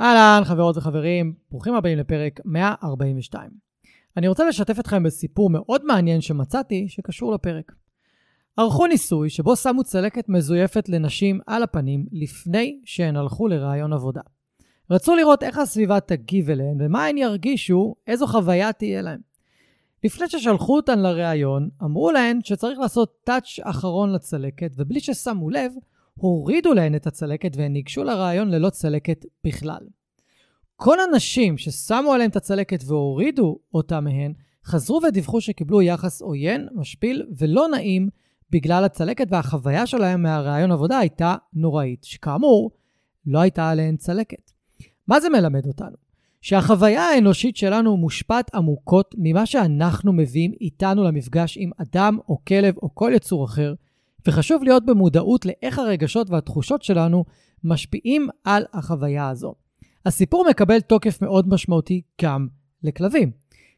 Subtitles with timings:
[0.00, 3.50] אהלן, חברות וחברים, ברוכים הבאים לפרק 142.
[4.16, 7.72] אני רוצה לשתף אתכם בסיפור מאוד מעניין שמצאתי שקשור לפרק.
[8.56, 14.20] ערכו ניסוי שבו שמו צלקת מזויפת לנשים על הפנים לפני שהן הלכו לראיון עבודה.
[14.90, 19.20] רצו לראות איך הסביבה תגיב אליהן ומה הן ירגישו, איזו חוויה תהיה להן.
[20.04, 25.72] לפני ששלחו אותן לראיון, אמרו להן שצריך לעשות טאץ' אחרון לצלקת, ובלי ששמו לב,
[26.20, 29.80] הורידו להן את הצלקת והן ניגשו לראיון ללא צלקת בכלל.
[30.76, 34.32] כל הנשים ששמו עליהן את הצלקת והורידו אותה מהן,
[34.64, 38.08] חזרו ודיווחו שקיבלו יחס עוין, משפיל ולא נעים
[38.50, 42.70] בגלל הצלקת, והחוויה שלהם מהראיון עבודה הייתה נוראית, שכאמור,
[43.26, 44.50] לא הייתה עליהן צלקת.
[45.08, 45.96] מה זה מלמד אותנו?
[46.40, 52.94] שהחוויה האנושית שלנו מושפעת עמוקות ממה שאנחנו מביאים איתנו למפגש עם אדם או כלב או
[52.94, 53.74] כל יצור אחר,
[54.26, 57.24] וחשוב להיות במודעות לאיך הרגשות והתחושות שלנו
[57.64, 59.54] משפיעים על החוויה הזו.
[60.06, 62.48] הסיפור מקבל תוקף מאוד משמעותי גם
[62.82, 63.30] לכלבים.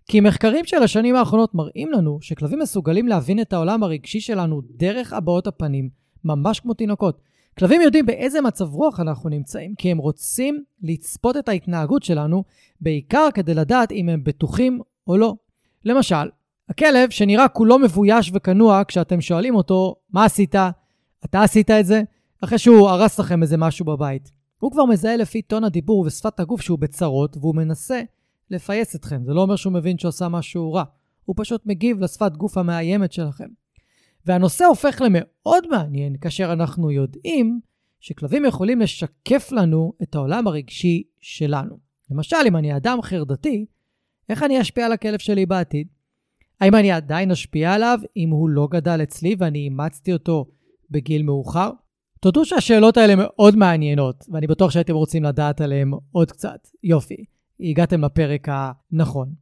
[0.06, 5.12] כי מחקרים של השנים האחרונות מראים לנו שכלבים מסוגלים להבין את העולם הרגשי שלנו דרך
[5.12, 5.88] הבעות הפנים,
[6.24, 7.20] ממש כמו תינוקות.
[7.58, 12.44] כלבים יודעים באיזה מצב רוח אנחנו נמצאים, כי הם רוצים לצפות את ההתנהגות שלנו,
[12.80, 15.34] בעיקר כדי לדעת אם הם בטוחים או לא.
[15.84, 16.28] למשל,
[16.70, 20.54] הכלב שנראה כולו מבויש וכנוע כשאתם שואלים אותו, מה עשית?
[21.24, 22.02] אתה עשית את זה?
[22.44, 24.32] אחרי שהוא הרס לכם איזה משהו בבית.
[24.58, 28.02] הוא כבר מזהה לפי טון הדיבור ושפת הגוף שהוא בצרות, והוא מנסה
[28.50, 29.22] לפייס אתכם.
[29.24, 30.84] זה לא אומר שהוא מבין שעושה משהו רע.
[31.24, 33.48] הוא פשוט מגיב לשפת גוף המאיימת שלכם.
[34.26, 37.60] והנושא הופך למאוד מעניין כאשר אנחנו יודעים
[38.00, 41.78] שכלבים יכולים לשקף לנו את העולם הרגשי שלנו.
[42.10, 43.66] למשל, אם אני אדם חרדתי,
[44.28, 45.86] איך אני אשפיע על הכלב שלי בעתיד?
[46.60, 50.46] האם אני עדיין אשפיע עליו אם הוא לא גדל אצלי ואני אימצתי אותו
[50.90, 51.70] בגיל מאוחר?
[52.20, 56.68] תודו שהשאלות האלה מאוד מעניינות, ואני בטוח שהייתם רוצים לדעת עליהן עוד קצת.
[56.82, 57.24] יופי,
[57.60, 59.32] הגעתם לפרק הנכון.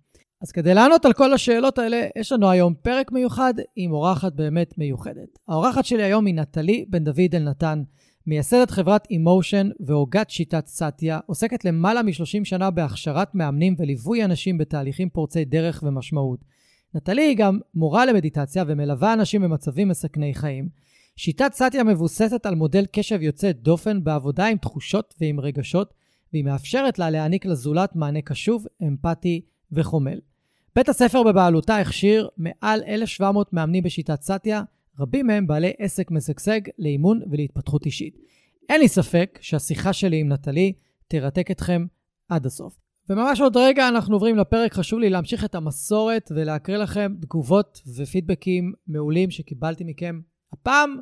[0.42, 4.78] אז כדי לענות על כל השאלות האלה, יש לנו היום פרק מיוחד עם אורחת באמת
[4.78, 5.38] מיוחדת.
[5.48, 7.82] האורחת שלי היום היא נטלי בן דוד אלנתן,
[8.26, 15.08] מייסדת חברת אימושן והוגת שיטת סאטיה, עוסקת למעלה מ-30 שנה בהכשרת מאמנים וליווי אנשים בתהליכים
[15.10, 16.40] פורצי דרך ומשמעות.
[16.94, 20.68] נטלי היא גם מורה למדיטציה ומלווה אנשים במצבים מסכני חיים.
[21.16, 25.94] שיטת סאטיה מבוססת על מודל קשב יוצא דופן בעבודה עם תחושות ועם רגשות,
[26.32, 29.40] והיא מאפשרת לה להעניק לזולת מענה קשוב, אמפתי
[29.72, 30.20] וחומל.
[30.76, 34.62] בית הספר בבעלותה הכשיר מעל 1,700 מאמנים בשיטת סאטיה,
[35.00, 38.18] רבים מהם בעלי עסק משגשג לאימון ולהתפתחות אישית.
[38.68, 40.72] אין לי ספק שהשיחה שלי עם נטלי
[41.08, 41.86] תרתק אתכם
[42.28, 42.87] עד הסוף.
[43.10, 48.72] וממש עוד רגע אנחנו עוברים לפרק, חשוב לי להמשיך את המסורת ולהקריא לכם תגובות ופידבקים
[48.86, 50.20] מעולים שקיבלתי מכם.
[50.52, 50.96] הפעם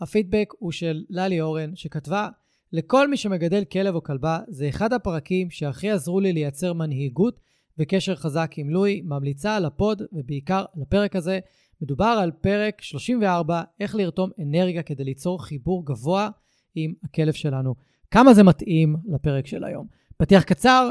[0.00, 2.28] הפידבק הוא של ללי אורן, שכתבה,
[2.72, 7.40] לכל מי שמגדל כלב או כלבה, זה אחד הפרקים שהכי עזרו לי לייצר מנהיגות
[7.78, 11.38] וקשר חזק עם לואי, ממליצה על הפוד ובעיקר לפרק הזה.
[11.82, 16.28] מדובר על פרק 34, איך לרתום אנרגיה כדי ליצור חיבור גבוה
[16.74, 17.74] עם הכלב שלנו.
[18.10, 19.86] כמה זה מתאים לפרק של היום.
[20.16, 20.90] פתיח קצר,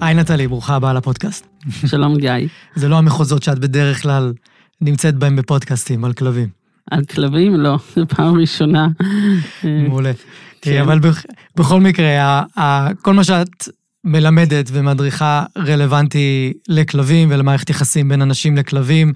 [0.00, 1.46] היי נטלי, ברוכה הבאה לפודקאסט.
[1.86, 2.32] שלום גיא.
[2.74, 4.32] זה לא המחוזות שאת בדרך כלל
[4.80, 6.48] נמצאת בהם בפודקאסטים, על כלבים.
[6.90, 7.54] על כלבים?
[7.54, 8.88] לא, זו פעם ראשונה.
[9.64, 10.12] מעולה.
[10.62, 10.80] כן.
[10.80, 10.98] אבל
[11.56, 12.42] בכל מקרה,
[13.02, 13.68] כל מה שאת
[14.04, 19.12] מלמדת ומדריכה רלוונטי לכלבים ולמערכת יחסים בין אנשים לכלבים,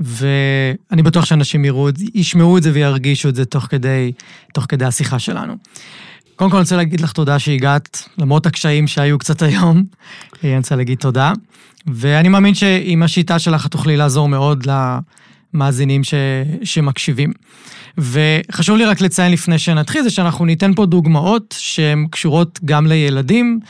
[0.00, 4.12] ואני בטוח שאנשים יראו, ישמעו את זה וירגישו את זה תוך כדי,
[4.54, 5.56] תוך כדי השיחה שלנו.
[6.42, 9.84] קודם כל אני רוצה להגיד לך תודה שהגעת, למרות הקשיים שהיו קצת היום,
[10.44, 11.32] אני רוצה להגיד תודה.
[11.86, 14.66] ואני מאמין שעם השיטה שלך את תוכלי לעזור מאוד
[15.54, 16.14] למאזינים ש...
[16.64, 17.32] שמקשיבים.
[17.98, 23.60] וחשוב לי רק לציין לפני שנתחיל, זה שאנחנו ניתן פה דוגמאות שהן קשורות גם לילדים,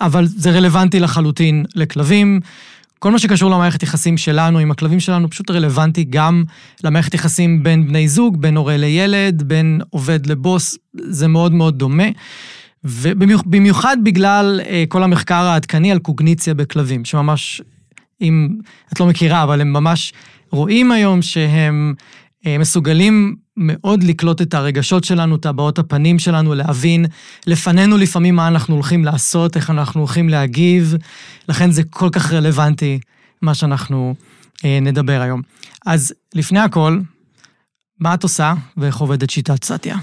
[0.00, 2.40] אבל זה רלוונטי לחלוטין לכלבים.
[3.04, 6.44] כל מה שקשור למערכת יחסים שלנו עם הכלבים שלנו פשוט רלוונטי גם
[6.84, 12.04] למערכת יחסים בין בני זוג, בין הורה לילד, בין עובד לבוס, זה מאוד מאוד דומה.
[12.84, 17.62] ובמיוחד בגלל אה, כל המחקר העדכני על קוגניציה בכלבים, שממש,
[18.20, 18.48] אם
[18.92, 20.12] את לא מכירה, אבל הם ממש
[20.50, 21.94] רואים היום שהם
[22.46, 27.06] מסוגלים מאוד לקלוט את הרגשות שלנו, את הבעות הפנים שלנו, להבין
[27.46, 30.94] לפנינו לפעמים מה אנחנו הולכים לעשות, איך אנחנו הולכים להגיב,
[31.48, 32.98] לכן זה כל כך רלוונטי,
[33.42, 34.14] מה שאנחנו
[34.64, 35.42] אה, נדבר היום.
[35.86, 37.00] אז לפני הכל,
[38.00, 39.96] מה את עושה ואיך עובדת שיטת סטיה?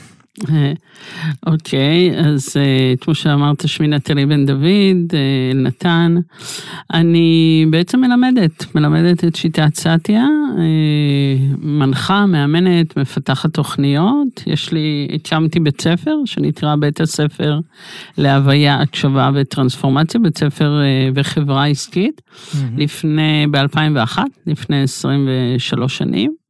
[1.47, 6.15] אוקיי, אז אה, כמו שאמרת, שמי נטלי בן דוד, אה, נתן.
[6.93, 10.25] אני בעצם מלמדת, מלמדת את שיטת סטיה,
[10.57, 14.43] אה, מנחה, מאמנת, מפתחת תוכניות.
[14.47, 17.59] יש לי, הקמתי בית ספר שנקרא בית הספר
[18.17, 20.81] להוויה, הקשבה וטרנספורמציה, בית ספר
[21.15, 22.55] וחברה עסקית, mm-hmm.
[22.77, 26.40] לפני, ב-2001, לפני 23 שנים.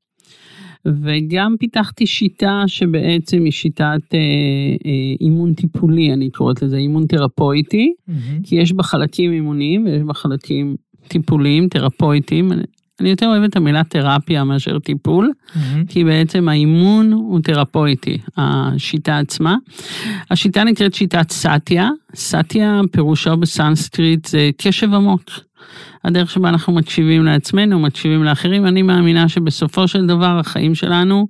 [0.86, 4.20] וגם פיתחתי שיטה שבעצם היא שיטת אה,
[4.86, 8.14] אה, אימון טיפולי, אני קוראת לזה אימון תרפויטי, mm-hmm.
[8.44, 10.76] כי יש בה חלקים אימוניים ויש בה חלקים
[11.08, 12.52] טיפוליים, תרפויטיים.
[13.00, 15.60] אני יותר אוהבת את המילה תרפיה מאשר טיפול, mm-hmm.
[15.88, 19.56] כי בעצם האימון הוא תרפויטי, השיטה עצמה.
[20.32, 25.22] השיטה נקראת שיטת סאטיה, סאטיה פירושו בסנסקריט זה קשב עמוק.
[26.04, 31.28] הדרך שבה אנחנו מקשיבים לעצמנו, מקשיבים לאחרים, אני מאמינה שבסופו של דבר החיים שלנו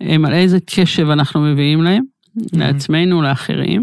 [0.00, 2.58] הם על איזה קשב אנחנו מביאים להם, mm-hmm.
[2.58, 3.82] לעצמנו, לאחרים.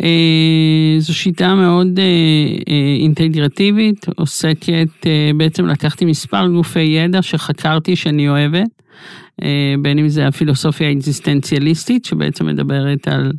[0.00, 2.04] אה, זו שיטה מאוד אה,
[2.68, 8.68] אה, אינטגרטיבית, עוסקת, בעצם לקחתי מספר גופי ידע שחקרתי שאני אוהבת,
[9.82, 13.32] בין אם זה הפילוסופיה האקזיסטנציאליסטית, שבעצם מדברת על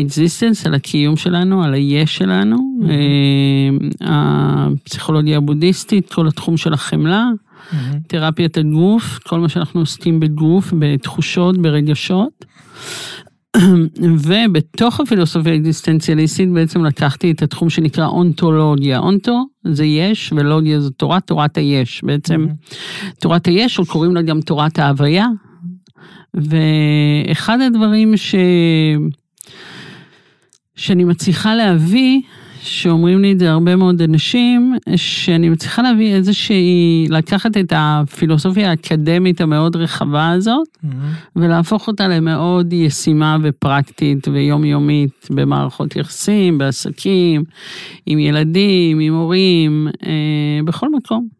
[0.00, 3.96] existence, על הקיום שלנו, על היש שלנו, mm-hmm.
[4.00, 7.74] הפסיכולוגיה הבודהיסטית, כל התחום של החמלה, mm-hmm.
[8.06, 12.44] תרפיית הגוף, כל מה שאנחנו עוסקים בגוף, בתחושות, ברגשות.
[14.00, 18.98] ובתוך הפילוסופיה האקזיסטנציאליסטית בעצם לקחתי את התחום שנקרא אונתולוגיה.
[18.98, 22.04] אונטו זה יש ולוגיה זה תורה, תורת היש.
[22.04, 23.14] בעצם mm-hmm.
[23.20, 25.26] תורת היש, או קוראים לה גם תורת ההוויה.
[26.34, 28.34] ואחד הדברים ש...
[30.76, 32.20] שאני מצליחה להביא,
[32.60, 39.40] שאומרים לי את זה הרבה מאוד אנשים, שאני מצליחה להביא איזושהי, לקחת את הפילוסופיה האקדמית
[39.40, 40.88] המאוד רחבה הזאת, mm-hmm.
[41.36, 47.44] ולהפוך אותה למאוד ישימה ופרקטית ויומיומית במערכות יחסים, בעסקים,
[48.06, 51.35] עם ילדים, עם הורים, אה, בכל מקום.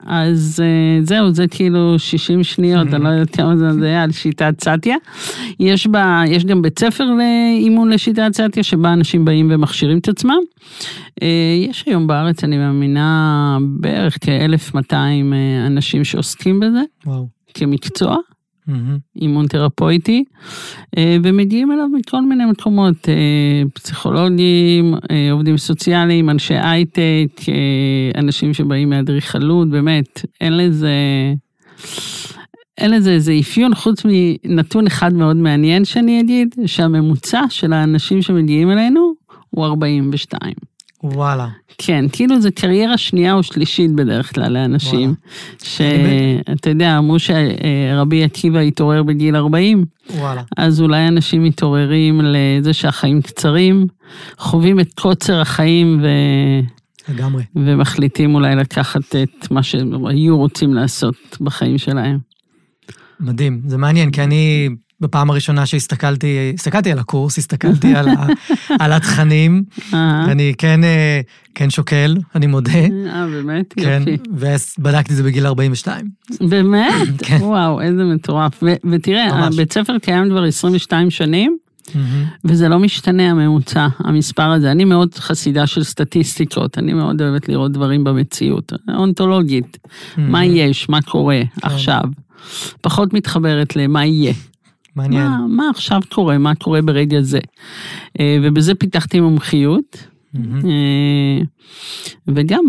[0.00, 4.54] אז אה, זהו, זה כאילו 60 שניות, אני לא יודעת כמה זה היה על שיטת
[4.60, 4.96] סטיה.
[5.60, 10.40] יש בה, יש גם בית ספר לאימון לשיטת סטיה, שבה אנשים באים ומכשירים את עצמם.
[11.22, 11.28] אה,
[11.68, 16.82] יש היום בארץ, אני מאמינה, בערך כ-1200 אה, אנשים שעוסקים בזה.
[17.06, 17.28] וואו.
[17.54, 18.16] כמקצוע.
[18.68, 19.20] Mm-hmm.
[19.20, 20.24] אימון תרפויטי,
[20.98, 27.42] אה, ומגיעים אליו מכל מיני מקומות, אה, פסיכולוגים, אה, עובדים סוציאליים, אנשי הייטק,
[28.16, 30.92] אנשים שבאים מאדריכלות, באמת, אין לזה...
[32.78, 38.70] אין לזה איזה אפיון חוץ מנתון אחד מאוד מעניין שאני אגיד, שהממוצע של האנשים שמגיעים
[38.70, 39.12] אלינו
[39.50, 40.52] הוא 42.
[41.02, 41.48] וואלה.
[41.78, 45.14] כן, כאילו זה קריירה שנייה או שלישית בדרך כלל לאנשים.
[45.62, 49.84] שאתה יודע, אמרו שרבי עקיבא התעורר בגיל 40.
[50.10, 50.42] וואלה.
[50.56, 53.86] אז אולי אנשים מתעוררים לזה שהחיים קצרים,
[54.38, 56.08] חווים את קוצר החיים ו...
[57.08, 57.42] לגמרי.
[57.56, 62.18] ומחליטים אולי לקחת את מה שהם היו רוצים לעשות בחיים שלהם.
[63.20, 64.68] מדהים, זה מעניין, כי אני
[65.00, 68.26] בפעם הראשונה שהסתכלתי, הסתכלתי על הקורס, הסתכלתי על, ה,
[68.82, 69.62] על התכנים,
[69.92, 71.20] ואני כן, אה,
[71.54, 72.72] כן שוקל, אני מודה.
[73.06, 73.74] אה, באמת?
[73.76, 74.16] כן, יופי.
[74.78, 76.06] ובדקתי את זה בגיל 42.
[76.40, 76.92] באמת?
[77.26, 77.38] כן.
[77.40, 78.62] וואו, איזה מטורף.
[78.62, 79.54] ו- ותראה, ממש.
[79.54, 81.56] הבית ספר קיים כבר 22 שנים.
[81.88, 81.98] Mm-hmm.
[82.44, 84.70] וזה לא משתנה הממוצע, המספר הזה.
[84.70, 89.78] אני מאוד חסידה של סטטיסטיקות, אני מאוד אוהבת לראות דברים במציאות, אונתולוגית.
[89.82, 90.20] Mm-hmm.
[90.20, 91.66] מה יש, מה קורה כן.
[91.66, 92.02] עכשיו.
[92.80, 94.32] פחות מתחברת למה יהיה.
[94.98, 95.28] מעניין.
[95.28, 97.38] מה, מה עכשיו קורה, מה קורה ברגע זה.
[98.20, 100.06] אה, ובזה פיתחתי מומחיות.
[100.34, 100.38] Mm-hmm.
[102.28, 102.64] וגם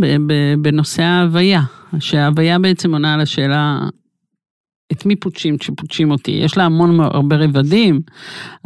[0.62, 1.62] בנושא ההוויה,
[2.00, 3.80] שההוויה בעצם עונה על השאלה
[4.92, 6.32] את מי פוגשים כשפוגשים אותי?
[6.32, 8.02] יש לה המון הרבה רבדים,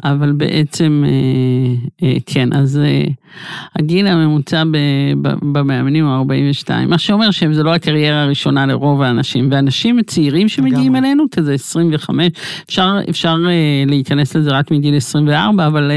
[0.04, 3.04] אבל בעצם, אה, אה, כן, אז אה,
[3.76, 4.64] הגיל הממוצע
[5.42, 11.24] במאמנים הוא 42, מה שאומר שזה לא הקריירה הראשונה לרוב האנשים, ואנשים צעירים שמגיעים אלינו,
[11.32, 12.28] כזה 25,
[12.66, 13.36] אפשר, אפשר
[13.88, 15.92] להיכנס לזה רק מגיל 24, אבל...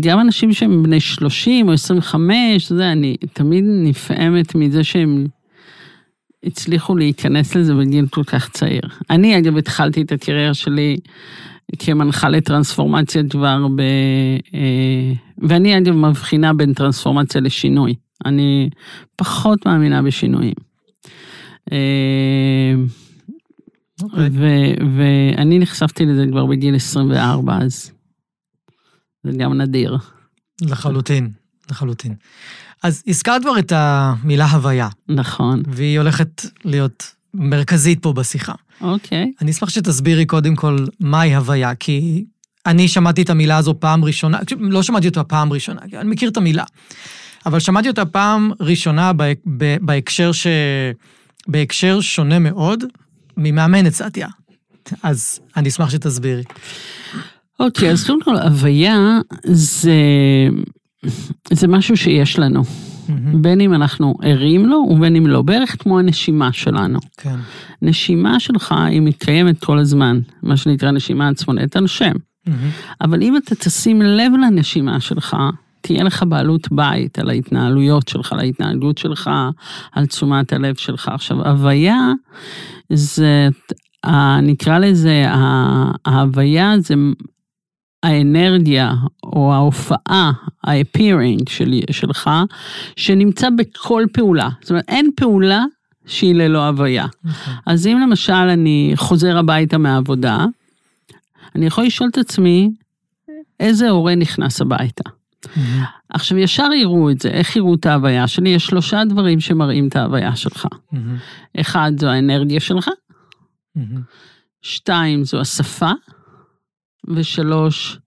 [0.00, 5.26] גם אנשים שהם בני 30 או 25, זה, אני תמיד נפעמת מזה שהם
[6.48, 8.82] הצליחו להיכנס לזה בגיל כל כך צעיר.
[9.10, 10.96] אני אגב התחלתי את הקריירה שלי
[11.78, 13.80] כמנחה לטרנספורמציה כבר ב...
[14.54, 17.94] אה, ואני אגב מבחינה בין טרנספורמציה לשינוי.
[18.26, 18.70] אני
[19.16, 20.54] פחות מאמינה בשינויים.
[21.72, 22.74] אה.
[24.02, 24.28] אוקיי.
[24.96, 27.92] ואני נחשפתי לזה כבר בגיל 24, אז
[29.24, 29.96] זה גם נדיר.
[30.62, 31.30] לחלוטין,
[31.70, 32.14] לחלוטין.
[32.82, 34.88] אז הזכרת כבר את המילה הוויה.
[35.08, 35.62] נכון.
[35.66, 38.52] והיא הולכת להיות מרכזית פה בשיחה.
[38.80, 39.32] אוקיי.
[39.40, 42.24] אני אשמח שתסבירי קודם כל מהי הוויה, כי
[42.66, 46.36] אני שמעתי את המילה הזו פעם ראשונה, לא שמעתי אותה פעם ראשונה, אני מכיר את
[46.36, 46.64] המילה,
[47.46, 49.12] אבל שמעתי אותה פעם ראשונה
[49.80, 50.46] בהקשר, ש...
[51.48, 52.84] בהקשר שונה מאוד
[53.36, 54.28] ממאמנת סטיה.
[55.02, 56.42] אז אני אשמח שתסבירי.
[57.60, 59.92] אוקיי, אז קודם כל, הוויה זה
[61.52, 63.12] זה משהו שיש לנו, mm-hmm.
[63.34, 66.98] בין אם אנחנו ערים לו ובין אם לא, בערך כמו הנשימה שלנו.
[67.16, 67.36] כן.
[67.82, 72.12] נשימה שלך היא מתקיימת כל הזמן, מה שנקרא נשימה עצמונית, אתה נושם.
[72.12, 72.50] Mm-hmm.
[73.00, 75.36] אבל אם אתה תשים לב לנשימה שלך,
[75.80, 79.30] תהיה לך בעלות בית על ההתנהלויות שלך, על ההתנהגות שלך,
[79.92, 81.08] על תשומת הלב שלך.
[81.08, 82.12] עכשיו, הוויה
[82.92, 83.48] זה,
[84.42, 85.26] נקרא לזה,
[86.06, 86.94] ההוויה זה
[88.02, 90.32] האנרגיה או ההופעה,
[90.64, 92.30] ה-appearing של, שלך,
[92.96, 94.48] שנמצא בכל פעולה.
[94.60, 95.64] זאת אומרת, אין פעולה
[96.06, 97.04] שהיא ללא הוויה.
[97.04, 97.18] Okay.
[97.24, 97.54] נכון.
[97.66, 100.44] אז אם למשל אני חוזר הביתה מהעבודה,
[101.54, 102.70] אני יכול לשאול את עצמי,
[103.60, 105.04] איזה הורה נכנס הביתה?
[105.44, 105.58] Mm-hmm.
[106.08, 108.48] עכשיו, ישר יראו את זה, איך יראו את ההוויה שלי?
[108.48, 110.66] יש שלושה דברים שמראים את ההוויה שלך.
[110.66, 111.60] Mm-hmm.
[111.60, 113.80] אחד, זו האנרגיה שלך, mm-hmm.
[114.62, 115.90] שתיים, זו השפה,
[117.06, 117.98] ושלוש,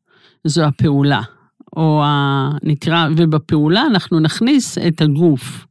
[0.44, 1.22] זו הפעולה,
[1.76, 2.04] או
[2.64, 5.66] נקרא, ובפעולה אנחנו נכניס את הגוף.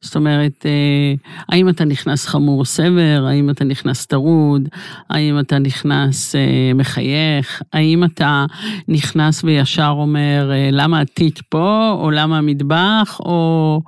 [0.00, 1.14] זאת אומרת, אה,
[1.48, 4.68] האם אתה נכנס חמור סבר, האם אתה נכנס טרוד,
[5.10, 8.46] האם אתה נכנס אה, מחייך, האם אתה
[8.88, 13.80] נכנס וישר אומר, אה, למה התיק פה, או למה המטבח, או,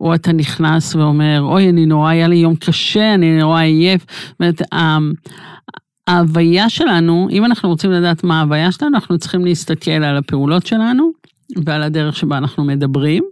[0.00, 4.06] או אתה נכנס ואומר, אוי, אני נורא, היה לי יום קשה, אני נורא עייף.
[4.08, 4.62] זאת אומרת,
[6.06, 11.10] ההוויה שלנו, אם אנחנו רוצים לדעת מה ההוויה שלנו, אנחנו צריכים להסתכל על הפעולות שלנו
[11.64, 13.24] ועל הדרך שבה אנחנו מדברים,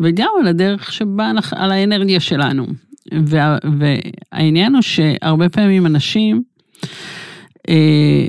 [0.00, 2.66] וגם על הדרך שבה, על האנרגיה שלנו.
[3.26, 6.42] וה, והעניין הוא שהרבה פעמים אנשים,
[7.68, 8.26] אה,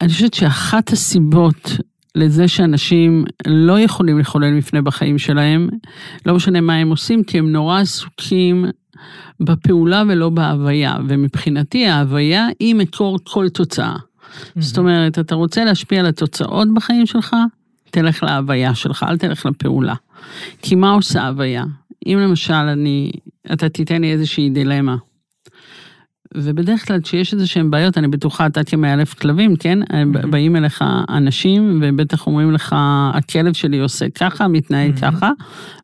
[0.00, 1.70] אני חושבת שאחת הסיבות
[2.16, 5.68] לזה שאנשים לא יכולים לחולל מפנה בחיים שלהם,
[6.26, 8.64] לא משנה מה הם עושים, כי הם נורא עסוקים
[9.40, 13.96] בפעולה ולא בהוויה, ומבחינתי ההוויה היא מקור כל תוצאה.
[13.96, 14.60] Mm-hmm.
[14.60, 17.36] זאת אומרת, אתה רוצה להשפיע על התוצאות בחיים שלך,
[17.90, 19.94] תלך להוויה שלך, אל תלך לפעולה.
[20.62, 21.64] כי מה עושה הוויה?
[22.06, 23.10] אם למשל אני,
[23.52, 24.96] אתה תיתן לי איזושהי דילמה,
[26.36, 29.82] ובדרך כלל כשיש איזה שהם בעיות, אני בטוחה, אתה כמאלף כלבים, כן?
[29.82, 30.26] Mm-hmm.
[30.26, 32.76] באים אליך אנשים, ובטח אומרים לך,
[33.14, 35.00] הכלב שלי עושה ככה, מתנהג mm-hmm.
[35.00, 35.30] ככה,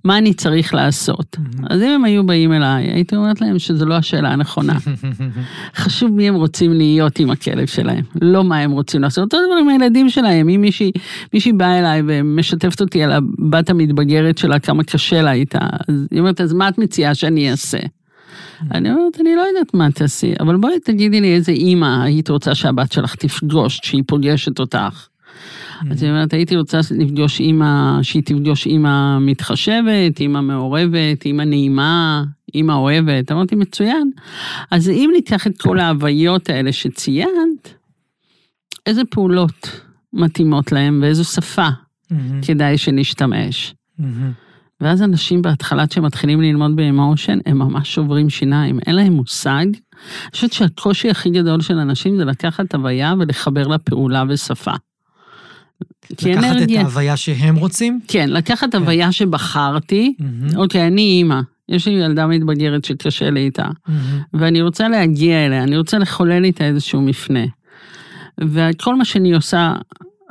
[0.04, 1.37] מה אני צריך לעשות?
[1.37, 1.66] Mm-hmm.
[1.71, 4.78] אז אם הם היו באים אליי, הייתי אומרת להם שזו לא השאלה הנכונה.
[5.76, 9.25] חשוב מי הם רוצים להיות עם הכלב שלהם, לא מה הם רוצים לעשות.
[9.25, 10.92] אותו דבר עם הילדים שלהם, אם מישהי,
[11.35, 16.21] מישהי באה אליי ומשתפת אותי על הבת המתבגרת שלה, כמה קשה לה איתה, אז היא
[16.21, 17.78] אומרת, אז מה את מציעה שאני אעשה?
[18.70, 22.54] אני אומרת, אני לא יודעת מה תעשי, אבל בואי תגידי לי איזה אימא היית רוצה
[22.54, 25.08] שהבת שלך תפגוש כשהיא פוגשת אותך.
[25.90, 32.24] אז היא אומרת, הייתי רוצה לפגוש אימא, שהיא תפגוש אימא מתחשבת, אימא מעורבת, אימא נעימה,
[32.54, 33.32] אימא אוהבת.
[33.32, 34.10] אמרתי, מצוין.
[34.70, 37.74] אז אם ניקח את כל ההוויות האלה שציינת,
[38.86, 39.80] איזה פעולות
[40.12, 41.68] מתאימות להם ואיזו שפה
[42.42, 43.74] כדאי שנשתמש.
[44.82, 49.66] ואז אנשים בהתחלה כשהם מתחילים ללמוד באמושן, הם ממש שוברים שיניים, אין להם מושג.
[49.66, 54.72] אני חושבת שהקושי הכי גדול של אנשים זה לקחת הוויה ולחבר לה פעולה ושפה.
[56.10, 56.80] לקחת אנרגיה...
[56.80, 58.00] את ההוויה שהם רוצים?
[58.08, 58.78] כן, לקחת כן.
[58.78, 60.56] הוויה שבחרתי, mm-hmm.
[60.56, 63.92] אוקיי, אני אימא, יש לי ילדה מתבגרת שקשה לי איתה, mm-hmm.
[64.34, 67.44] ואני רוצה להגיע אליה, אני רוצה לחולל איתה איזשהו מפנה.
[68.40, 69.74] וכל מה שאני עושה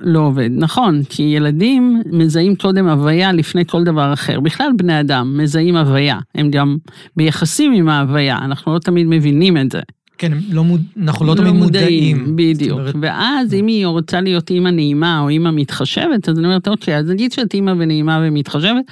[0.02, 0.50] לא עובד.
[0.52, 4.40] נכון, כי ילדים מזהים קודם הוויה לפני כל דבר אחר.
[4.40, 6.78] בכלל בני אדם מזהים הוויה, הם גם
[7.16, 9.82] ביחסים עם ההוויה, אנחנו לא תמיד מבינים את זה.
[10.18, 10.82] כן, לא מוד...
[10.98, 12.36] אנחנו לא תמיד מודעים.
[12.36, 12.80] בדיוק.
[12.80, 12.96] אומרת...
[13.02, 17.10] ואז אם היא רוצה להיות אימא נעימה או אימא מתחשבת, אז אני אומרת, אוקיי, אז
[17.10, 18.86] נגיד שאת אימא ונעימה ומתחשבת,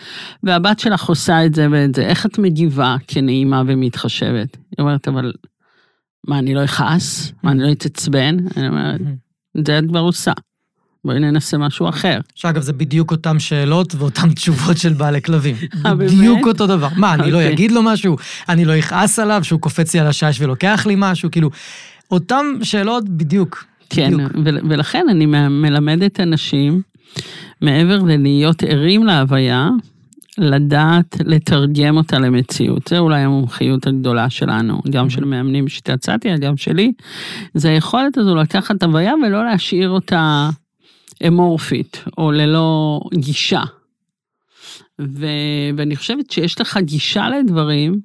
[0.44, 4.58] והבת שלך עושה את זה ואת זה, איך את מגיבה כנעימה ומתחשבת?
[4.58, 5.32] היא אומרת, אבל
[6.28, 7.34] מה, אני לא אכעס?
[7.44, 8.38] מה, אני לא אתעצבן?
[8.58, 9.02] אני אומרת,
[9.66, 10.32] זה את כבר עושה.
[11.06, 12.20] בואי ננסה משהו אחר.
[12.36, 15.56] שאגב, זה בדיוק אותן שאלות ואותן תשובות של בעלי כלבים.
[15.86, 16.88] אה, בדיוק אותו דבר.
[16.98, 17.54] מה, אני לא אוקיי.
[17.54, 18.18] אגיד לו משהו?
[18.50, 21.32] אני לא אכעס עליו שהוא קופץ לי על השש ולוקח לי משהו?
[21.32, 21.50] כאילו,
[22.12, 23.66] אותן שאלות בדיוק.
[23.90, 24.14] כן,
[24.70, 26.82] ולכן אני מלמדת אנשים,
[27.62, 29.70] מעבר ללהיות ערים להוויה,
[30.38, 32.88] לדעת לתרגם אותה למציאות.
[32.88, 35.66] זה אולי המומחיות הגדולה שלנו, גם של מאמנים
[36.06, 36.92] סאטיה, גם שלי.
[37.54, 40.50] זה היכולת הזו לקחת הוויה ולא להשאיר אותה
[41.28, 43.62] אמורפית, או ללא גישה.
[45.02, 45.26] ו...
[45.78, 48.02] ואני חושבת שיש לך גישה לדברים,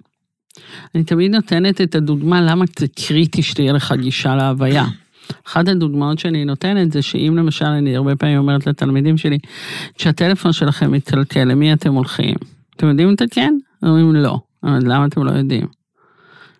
[0.94, 4.84] אני תמיד נותנת את הדוגמה למה זה קריטי שתהיה לך גישה להוויה.
[5.46, 9.38] אחת הדוגמאות שאני נותנת זה שאם למשל אני הרבה פעמים אומרת לתלמידים שלי,
[9.94, 12.34] כשהטלפון שלכם מתקלקל, למי אתם הולכים?
[12.76, 13.54] אתם יודעים לתקן?
[13.82, 14.38] אומרים לא.
[14.62, 15.66] למה אתם לא יודעים?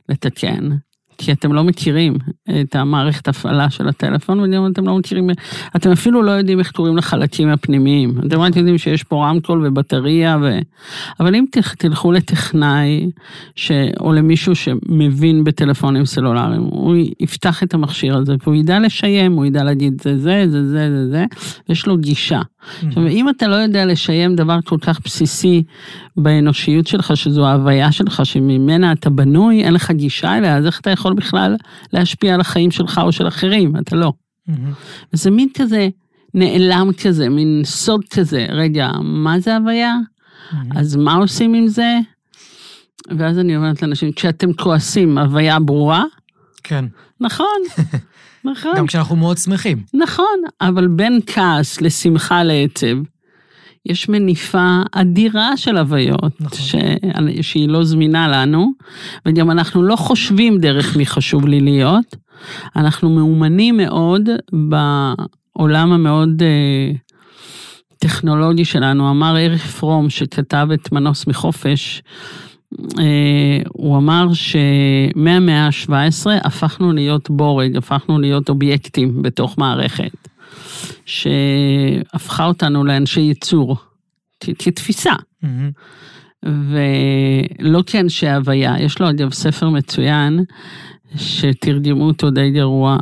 [0.09, 0.71] לתקן.
[1.19, 2.15] כי אתם לא מכירים
[2.61, 5.31] את המערכת הפעלה של הטלפון, וגם אתם לא מכירים,
[5.77, 8.15] אתם אפילו לא יודעים איך קוראים לחלקים הפנימיים.
[8.27, 10.59] אתם רק יודעים שיש פה רמקול ובטריה, ו...
[11.21, 11.45] אבל אם
[11.79, 13.11] תלכו לטכנאי,
[13.57, 13.73] ש...
[14.01, 19.65] או למישהו שמבין בטלפונים סלולריים, הוא יפתח את המכשיר הזה, והוא ידע לשיים, הוא ידע
[19.65, 21.25] להגיד זה זה, זה זה, זה זה,
[21.69, 22.41] ויש לו גישה.
[22.87, 25.63] עכשיו, אם אתה לא יודע לשיים דבר כל כך בסיסי
[26.17, 30.91] באנושיות שלך, שזו ההוויה שלך, שממנה אתה בנוי, אין לך גישה אליה, אז איך אתה
[30.91, 31.57] יכול בכלל
[31.93, 33.77] להשפיע על החיים שלך או של אחרים?
[33.77, 34.13] אתה לא.
[35.13, 35.89] וזה מין כזה
[36.35, 39.95] נעלם כזה, מין סוד כזה, רגע, מה זה הוויה?
[40.77, 41.99] אז מה עושים עם זה?
[43.19, 46.05] ואז אני אומרת לאנשים, כשאתם כועסים, הוויה ברורה?
[46.63, 46.85] כן.
[47.21, 47.47] נכון.
[48.45, 48.73] נכון.
[48.77, 49.83] גם כשאנחנו מאוד שמחים.
[49.95, 52.97] נכון, אבל בין כעס לשמחה לעצב,
[53.87, 56.59] יש מניפה אדירה של הוויות, נכון.
[56.59, 56.75] ש...
[57.43, 58.73] שהיא לא זמינה לנו,
[59.27, 62.17] וגם אנחנו לא חושבים דרך מי חשוב לי להיות,
[62.77, 66.93] אנחנו מאומנים מאוד בעולם המאוד אה,
[67.99, 69.11] טכנולוגי שלנו.
[69.11, 72.03] אמר אריך פרום, שכתב את מנוס מחופש,
[73.69, 80.29] הוא אמר שמהמאה ה-17 הפכנו להיות בורג, הפכנו להיות אובייקטים בתוך מערכת,
[81.07, 83.77] שהפכה אותנו לאנשי ייצור,
[84.41, 85.13] כתפיסה.
[86.45, 90.45] ולא כאנשי הוויה, יש לו אגב ספר מצוין,
[91.17, 92.99] שתרגמו אותו די גרוע,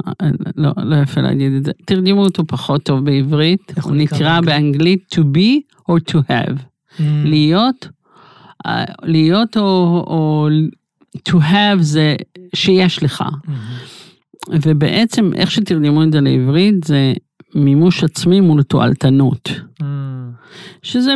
[0.56, 5.18] לא, לא יפה להגיד את זה, תרגמו אותו פחות טוב בעברית, הוא נקרא באנגלית to
[5.18, 6.56] be or to have,
[6.98, 7.02] mm.
[7.24, 7.88] להיות
[9.03, 10.48] להיות או, או
[11.29, 12.16] to have זה
[12.55, 13.20] שיש לך.
[13.20, 14.53] Mm-hmm.
[14.62, 17.12] ובעצם איך שתרגמו את זה לעברית זה
[17.55, 19.51] מימוש עצמי מול תועלתנות.
[19.81, 19.85] Mm.
[20.83, 21.14] שזה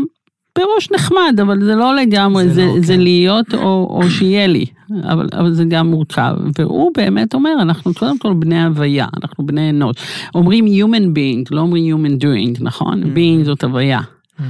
[0.52, 3.00] פירוש נחמד, אבל זה לא לגמרי, זה, זה, לא, זה כן.
[3.00, 4.66] להיות או, או שיהיה לי,
[5.02, 6.36] אבל, אבל זה גם מורכב.
[6.58, 9.96] והוא באמת אומר, אנחנו קודם כל בני הוויה, אנחנו בני אנוש.
[10.34, 13.02] אומרים human being, לא אומרים human doing, נכון?
[13.02, 13.06] Mm-hmm.
[13.06, 14.00] being זאת הוויה.
[14.00, 14.42] Mm-hmm.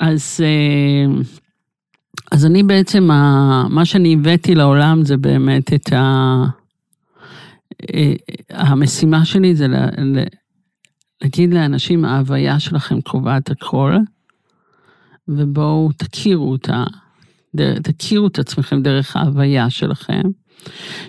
[0.00, 0.40] אז...
[0.40, 1.24] Uh,
[2.32, 3.04] אז אני בעצם,
[3.70, 6.44] מה שאני הבאתי לעולם זה באמת את ה...
[7.94, 8.12] אה,
[8.50, 9.66] המשימה שלי זה
[11.22, 13.96] להגיד לאנשים, ההוויה שלכם קובעת הכל,
[15.28, 16.84] ובואו תכירו אותה,
[17.82, 20.22] תכירו את עצמכם דרך ההוויה שלכם,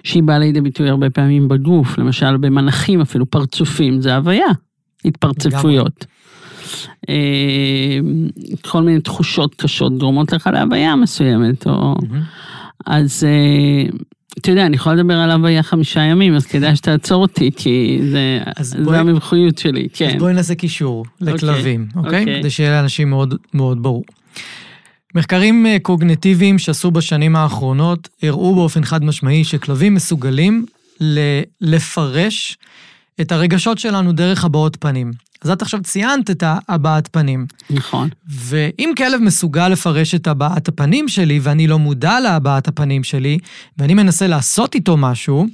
[0.03, 4.47] שהיא באה לידי ביטוי הרבה פעמים בגוף, למשל במנחים אפילו, פרצופים, זה הוויה,
[5.05, 6.05] התפרצפויות.
[6.05, 6.18] אה,
[8.61, 11.95] כל מיני תחושות קשות גורמות לך להוויה מסוימת, או...
[12.85, 13.89] אז אה,
[14.37, 18.39] אתה יודע, אני יכולה לדבר על הוויה חמישה ימים, אז כדאי שתעצור אותי, כי זה,
[18.59, 20.09] זה בואי, המבחויות שלי, כן.
[20.09, 22.23] אז בואי נעשה קישור אוקיי, לכלבים, אוקיי?
[22.23, 22.27] Okay.
[22.27, 22.39] Okay?
[22.39, 24.03] כדי שיהיה לאנשים מאוד מאוד ברור.
[25.15, 30.65] מחקרים אה, קוגנטיביים שעשו בשנים האחרונות הראו באופן חד משמעי שכלבים מסוגלים
[31.61, 32.57] לפרש
[33.21, 35.11] את הרגשות שלנו דרך הבעות פנים.
[35.41, 37.45] אז את עכשיו ציינת את הבעת פנים.
[37.69, 38.09] נכון.
[38.29, 43.37] ואם כלב מסוגל לפרש את הבעת הפנים שלי, ואני לא מודע להבעת הפנים שלי,
[43.77, 45.47] ואני מנסה לעשות איתו משהו,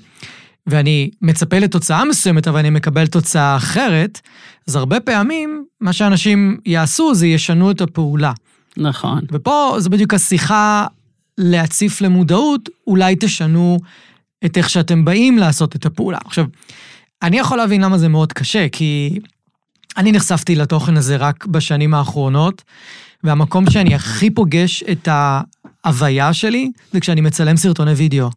[0.68, 4.22] ואני מצפה לתוצאה מסוימת, אבל אני מקבל תוצאה אחרת,
[4.68, 8.32] אז הרבה פעמים מה שאנשים יעשו זה ישנו את הפעולה.
[8.78, 9.22] נכון.
[9.32, 10.88] ופה זו בדיוק השיחה
[11.38, 13.80] להציף למודעות, אולי תשנו
[14.46, 16.18] את איך שאתם באים לעשות את הפעולה.
[16.26, 16.46] עכשיו,
[17.22, 19.20] אני יכול להבין למה זה מאוד קשה, כי
[19.98, 22.64] אני נחשפתי לתוכן הזה רק בשנים האחרונות,
[23.24, 28.30] והמקום שאני הכי פוגש את ההוויה שלי, זה כשאני מצלם סרטוני וידאו.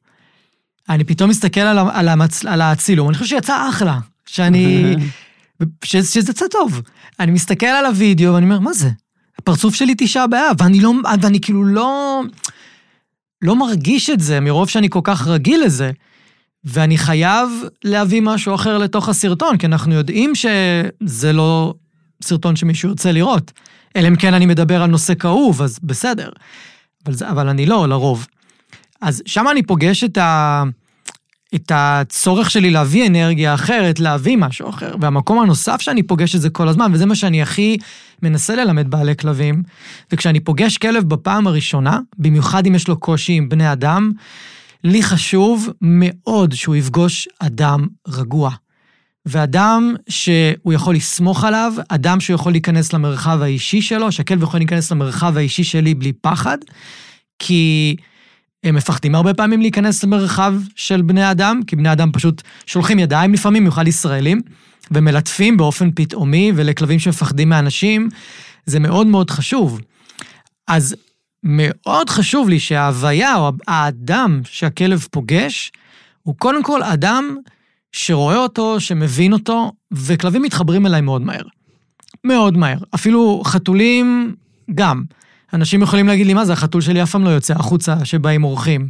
[0.88, 2.44] אני פתאום מסתכל על, על, המצ...
[2.44, 4.96] על הצילום, אני חושב שיצא אחלה, שאני...
[5.84, 5.96] ש...
[5.96, 6.82] שזה יצא טוב.
[7.20, 8.90] אני מסתכל על הוידאו ואני אומר, מה זה?
[9.38, 10.92] הפרצוף שלי תשעה באב, ואני לא...
[11.22, 12.22] ואני כאילו לא...
[13.42, 15.90] לא מרגיש את זה מרוב שאני כל כך רגיל לזה.
[16.64, 17.50] ואני חייב
[17.84, 21.74] להביא משהו אחר לתוך הסרטון, כי אנחנו יודעים שזה לא
[22.22, 23.52] סרטון שמישהו ירצה לראות.
[23.96, 26.28] אלא אם כן אני מדבר על נושא כאוב, אז בסדר.
[27.06, 28.26] אבל, זה, אבל אני לא, לרוב.
[29.00, 30.62] אז שם אני פוגש את, ה,
[31.54, 34.94] את הצורך שלי להביא אנרגיה אחרת, להביא משהו אחר.
[35.00, 37.76] והמקום הנוסף שאני פוגש את זה כל הזמן, וזה מה שאני הכי
[38.22, 39.62] מנסה ללמד בעלי כלבים,
[40.12, 44.12] וכשאני פוגש כלב בפעם הראשונה, במיוחד אם יש לו קושי עם בני אדם,
[44.84, 48.50] לי חשוב מאוד שהוא יפגוש אדם רגוע.
[49.26, 54.92] ואדם שהוא יכול לסמוך עליו, אדם שהוא יכול להיכנס למרחב האישי שלו, שהכלב יכול להיכנס
[54.92, 56.58] למרחב האישי שלי בלי פחד,
[57.38, 57.96] כי
[58.64, 63.32] הם מפחדים הרבה פעמים להיכנס למרחב של בני אדם, כי בני אדם פשוט שולחים ידיים
[63.32, 64.40] לפעמים, במיוחד ישראלים,
[64.90, 68.08] ומלטפים באופן פתאומי, ולכלבים שמפחדים מאנשים,
[68.66, 69.80] זה מאוד מאוד חשוב.
[70.66, 70.96] אז
[71.42, 75.72] מאוד חשוב לי שההוויה או האדם שהכלב פוגש,
[76.22, 77.36] הוא קודם כל אדם
[77.92, 81.42] שרואה אותו, שמבין אותו, וכלבים מתחברים אליי מאוד מהר.
[82.24, 82.78] מאוד מהר.
[82.94, 84.34] אפילו חתולים
[84.74, 85.02] גם.
[85.52, 88.88] אנשים יכולים להגיד לי, מה זה, החתול שלי אף פעם לא יוצא החוצה שבאים אורחים.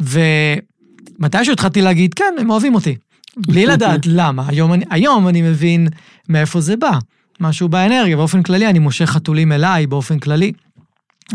[0.00, 2.96] ומתישהו התחלתי להגיד, כן, הם אוהבים אותי.
[3.36, 4.44] בלי לדעת למה.
[4.48, 5.88] היום אני, היום אני מבין
[6.28, 6.98] מאיפה זה בא.
[7.40, 10.52] משהו באנרגיה, באופן כללי אני מושך חתולים אליי, באופן כללי.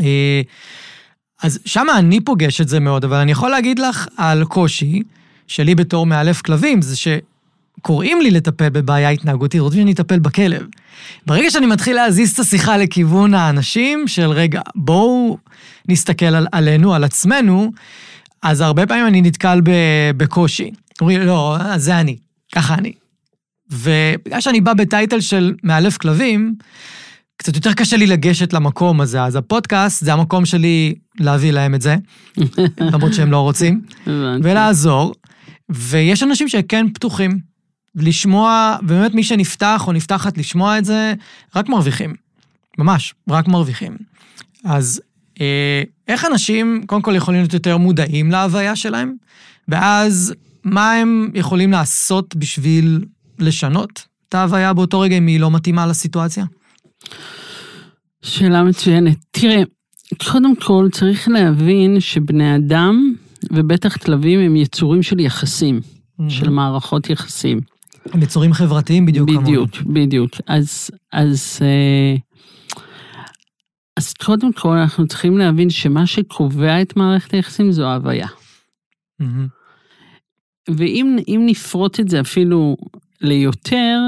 [0.02, 0.42] אה,
[1.44, 5.02] אז שם אני פוגש את זה מאוד, אבל אני יכול להגיד לך על קושי
[5.48, 10.66] שלי בתור מאלף כלבים, זה שקוראים לי לטפל בבעיה התנהגותית, רוצים שאני אטפל בכלב.
[11.26, 15.38] ברגע שאני מתחיל להזיז את השיחה לכיוון האנשים, של רגע, בואו
[15.90, 17.72] נסתכל על, עלינו, על עצמנו,
[18.42, 19.62] אז הרבה פעמים אני נתקל
[20.18, 20.72] בקושי.
[21.02, 22.18] אומרים, לא, זה אני,
[22.56, 22.94] ככה אני.
[23.72, 26.56] ובגלל שאני בא בטייטל של מאלף כלבים,
[27.44, 31.82] קצת יותר קשה לי לגשת למקום הזה, אז הפודקאסט זה המקום שלי להביא להם את
[31.82, 31.96] זה,
[32.92, 33.82] למרות שהם לא רוצים,
[34.44, 35.14] ולעזור.
[35.70, 37.40] ויש אנשים שכן פתוחים
[37.96, 41.14] לשמוע, ובאמת מי שנפתח או נפתחת לשמוע את זה,
[41.56, 42.14] רק מרוויחים.
[42.78, 43.98] ממש, רק מרוויחים.
[44.66, 45.02] אז
[45.42, 49.14] אה, איך אנשים, קודם כל, יכולים להיות יותר מודעים להוויה שלהם,
[49.68, 53.06] ואז מה הם יכולים לעשות בשביל
[53.40, 56.46] לשנות את ההוויה באותו רגע אם היא לא מתאימה לסיטואציה?
[58.22, 59.18] שאלה מצוינת.
[59.32, 59.64] תראה,
[60.32, 63.14] קודם כל צריך להבין שבני אדם,
[63.52, 66.30] ובטח כלבים, הם יצורים של יחסים, mm-hmm.
[66.30, 67.62] של מערכות יחסים.
[68.12, 69.48] הם יצורים חברתיים בדיוק כמונו.
[69.48, 70.06] בדיוק, כמוני.
[70.06, 70.32] בדיוק.
[70.48, 71.60] אז, אז,
[73.98, 78.28] אז קודם כל אנחנו צריכים להבין שמה שקובע את מערכת היחסים זו ההוויה.
[78.28, 79.26] Mm-hmm.
[80.70, 82.78] ואם נפרוט את זה אפילו
[83.22, 84.00] ליותר,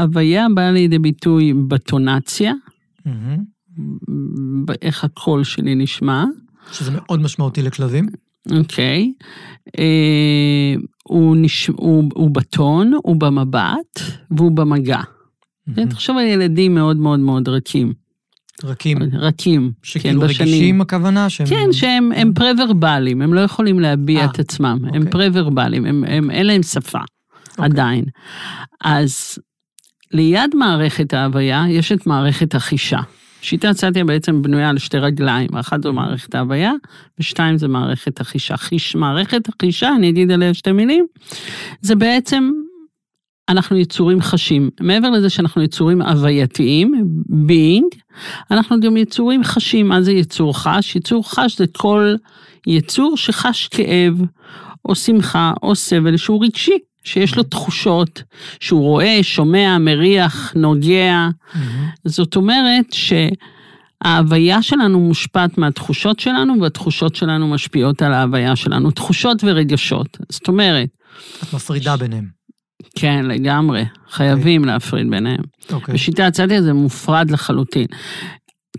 [0.00, 3.10] הוויה באה לידי ביטוי בטונציה, mm-hmm.
[4.82, 6.24] איך הקול שלי נשמע.
[6.72, 8.08] שזה מאוד משמעותי לכלבים.
[8.58, 9.12] אוקיי.
[9.78, 11.66] אה, הוא, נש...
[11.66, 15.00] הוא, הוא בטון, הוא במבט והוא במגע.
[15.00, 15.90] Mm-hmm.
[15.90, 17.92] תחשוב על ילדים מאוד מאוד מאוד רכים.
[18.64, 18.98] רכים.
[19.12, 21.30] רכים, שכאילו כן, רגישים הכוונה?
[21.30, 21.46] שהם...
[21.46, 25.00] כן, שהם הם פרה-ורבליים, הם לא יכולים להביע 아, את עצמם, אוקיי.
[25.00, 26.98] הם פרה-ורבליים, הם, הם, אין להם שפה,
[27.50, 27.64] אוקיי.
[27.64, 28.04] עדיין.
[28.80, 29.38] אז
[30.12, 33.00] ליד מערכת ההוויה יש את מערכת החישה.
[33.42, 36.72] שיטת סטיה בעצם בנויה על שתי רגליים, אחת זו מערכת ההוויה,
[37.18, 38.56] ושתיים זה מערכת החישה.
[38.56, 41.06] חיש, מערכת החישה, אני אגיד עליה שתי מילים,
[41.80, 42.50] זה בעצם,
[43.48, 44.70] אנחנו יצורים חשים.
[44.80, 47.04] מעבר לזה שאנחנו יצורים הווייתיים,
[47.48, 47.98] being,
[48.50, 49.88] אנחנו גם יצורים חשים.
[49.88, 50.96] מה זה יצור חש?
[50.96, 52.14] יצור חש זה כל
[52.66, 54.22] יצור שחש כאב,
[54.84, 56.78] או שמחה, או סבל שהוא רגשי.
[57.04, 58.22] שיש לו תחושות,
[58.60, 61.28] שהוא רואה, שומע, מריח, נוגע.
[62.04, 70.18] זאת אומרת שההוויה שלנו מושפעת מהתחושות שלנו, והתחושות שלנו משפיעות על ההוויה שלנו, תחושות ורגשות.
[70.28, 70.88] זאת אומרת...
[71.42, 72.40] את מפרידה ביניהם.
[72.94, 73.84] כן, לגמרי.
[74.10, 74.66] חייבים okay.
[74.66, 75.40] להפריד ביניהם.
[75.62, 75.72] Okay.
[75.72, 75.94] אוקיי.
[75.94, 77.86] בשיטה הצדיה זה מופרד לחלוטין.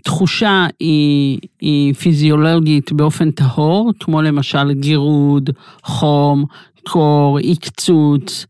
[0.04, 5.50] תחושה היא, היא פיזיולוגית באופן טהור, כמו למשל גירוד,
[5.82, 6.44] חום,
[6.84, 8.46] קור, עקצוץ,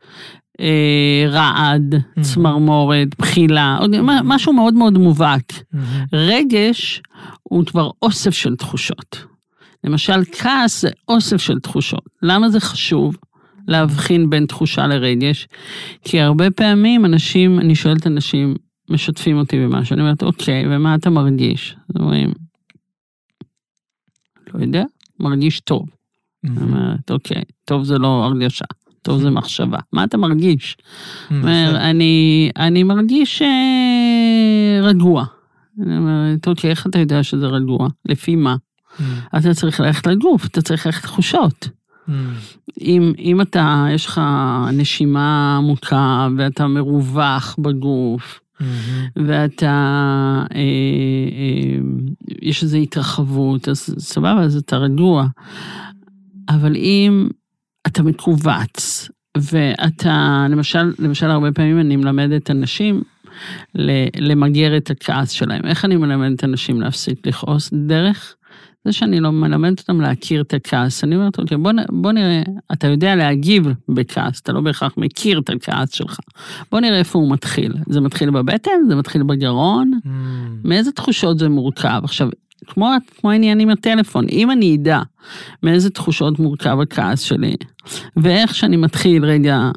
[0.60, 2.20] אה, רעד, mm-hmm.
[2.20, 4.22] צמרמורת, בחילה, mm-hmm.
[4.24, 5.52] משהו מאוד מאוד מובהק.
[5.52, 5.76] Mm-hmm.
[6.12, 7.02] רגש
[7.42, 9.24] הוא כבר אוסף של תחושות.
[9.84, 12.04] למשל, כעס זה אוסף של תחושות.
[12.22, 13.16] למה זה חשוב
[13.68, 15.48] להבחין בין תחושה לרגש?
[16.04, 18.54] כי הרבה פעמים אנשים, אני שואלת אנשים,
[18.90, 21.76] משתפים אותי במשהו, אני אומרת, אוקיי, ומה אתה מרגיש?
[21.88, 22.32] אז אומרים,
[24.54, 24.84] לא יודע,
[25.20, 25.86] מרגיש טוב.
[26.56, 28.64] אומרת, אוקיי, טוב זה לא הרגשה,
[29.02, 29.78] טוב זה מחשבה.
[29.92, 30.76] מה אתה מרגיש?
[31.30, 35.24] אומר, אני, אני מרגיש אה, רגוע.
[35.82, 37.88] אני אומרת, אוקיי, איך אתה יודע שזה רגוע?
[38.08, 38.56] לפי מה?
[39.36, 41.68] אתה צריך ללכת לגוף, אתה צריך ללכת לתחושות.
[42.80, 44.20] אם, אם אתה, יש לך
[44.72, 48.40] נשימה עמוקה ואתה מרווח בגוף,
[49.16, 49.66] ואתה,
[50.54, 51.78] אה, אה,
[52.42, 55.26] יש איזו התרחבות, אז סבבה, אז אתה רגוע.
[56.48, 57.28] אבל אם
[57.86, 63.02] אתה מכווץ, ואתה, למשל, למשל הרבה פעמים אני מלמדת אנשים
[64.18, 65.66] למגר את הכעס שלהם.
[65.66, 67.70] איך אני מלמדת אנשים להפסיק לכעוס?
[67.72, 68.36] דרך
[68.84, 71.04] זה שאני לא מלמדת אותם להכיר את הכעס.
[71.04, 75.50] אני אומרת, אוקיי, בוא, בוא נראה, אתה יודע להגיב בכעס, אתה לא בהכרח מכיר את
[75.50, 76.18] הכעס שלך.
[76.70, 77.74] בוא נראה איפה הוא מתחיל.
[77.88, 78.70] זה מתחיל בבטן?
[78.88, 80.00] זה מתחיל בגרון?
[80.04, 80.08] Mm.
[80.64, 82.00] מאיזה תחושות זה מורכב?
[82.04, 82.28] עכשיו,
[82.66, 85.00] כמו, כמו העניין עם הטלפון, אם אני אדע
[85.62, 87.56] מאיזה תחושות מורכב הכעס שלי,
[88.16, 89.70] ואיך שאני מתחיל רגע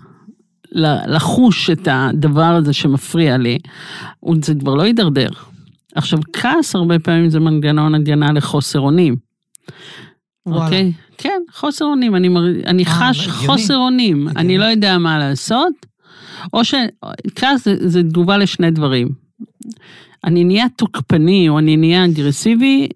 [1.08, 3.58] לחוש את הדבר הזה שמפריע לי,
[4.42, 5.30] זה כבר לא יידרדר.
[5.96, 9.16] עכשיו, כעס הרבה פעמים זה מנגנון הגנה לחוסר אונים.
[10.46, 10.92] אוקיי?
[11.18, 12.42] כן, חוסר אונים, אני, מר...
[12.66, 13.48] אני 아, אה, חש הגיוני.
[13.48, 14.28] חוסר אונים.
[14.36, 15.74] אני לא יודע מה לעשות,
[16.54, 19.10] או שכעס זה, זה תגובה לשני דברים.
[20.26, 22.88] אני נהיה תוקפני או אני נהיה אגרסיבי,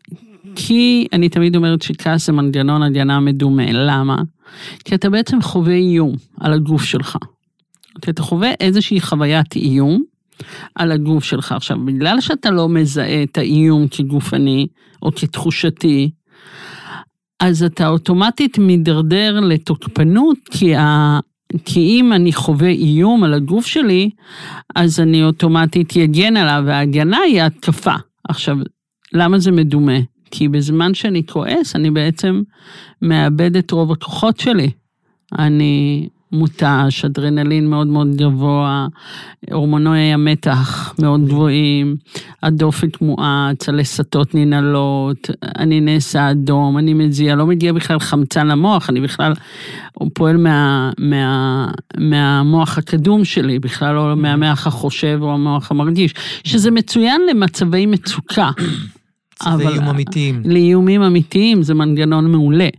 [0.55, 3.71] כי אני תמיד אומרת שכעס זה מנגנון הגנה מדומה.
[3.71, 4.21] למה?
[4.85, 7.17] כי אתה בעצם חווה איום על הגוף שלך.
[8.01, 10.03] כי אתה חווה איזושהי חוויית איום
[10.75, 11.51] על הגוף שלך.
[11.51, 14.67] עכשיו, בגלל שאתה לא מזהה את האיום כגופני
[15.01, 16.09] או כתחושתי,
[17.39, 20.73] אז אתה אוטומטית מידרדר לתוקפנות, כי.
[21.65, 24.09] כי אם אני חווה איום על הגוף שלי,
[24.75, 27.95] אז אני אוטומטית אגן עליו, וההגנה היא התקפה.
[28.29, 28.57] עכשיו,
[29.13, 29.97] למה זה מדומה?
[30.31, 32.41] כי בזמן שאני כועס, אני בעצם
[33.01, 34.69] מאבד את רוב הכוחות שלי.
[35.39, 38.87] אני מותש, אדרנלין מאוד מאוד גבוה,
[39.51, 41.95] הורמונוי המתח מאוד גבוהים,
[42.43, 49.01] הדופק מואץ, הלסתות ננעלות, אני נעשה אדום, אני מזיע, לא מגיע בכלל חמצן למוח, אני
[49.01, 49.33] בכלל,
[50.13, 56.13] פועל מה, מה, מהמוח הקדום שלי, בכלל לא מהמוח החושב או המוח המרגיש,
[56.43, 58.49] שזה מצוין למצבי מצוקה.
[59.33, 60.41] מצבי איום אמיתיים.
[60.45, 62.69] לאיומים אמיתיים זה מנגנון מעולה.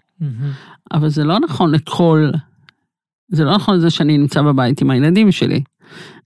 [0.93, 2.31] אבל זה לא נכון לכל
[3.31, 5.61] זה לא נכון זה שאני נמצא בבית עם הילדים שלי.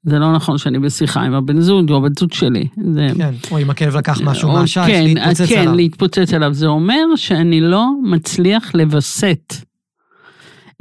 [0.02, 2.66] זה לא נכון שאני בשיחה עם הבן זוג או בת זוג שלי.
[2.94, 3.08] זה...
[3.16, 5.72] כן, או אם הכלב לקח משהו מהשש, כן, להתפוצץ כן, עליו.
[5.72, 6.54] כן, להתפוצץ עליו.
[6.54, 9.54] זה אומר שאני לא מצליח לווסת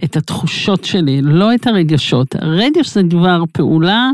[0.03, 2.35] את התחושות שלי, לא את הרגשות.
[2.35, 4.09] הרגש זה כבר פעולה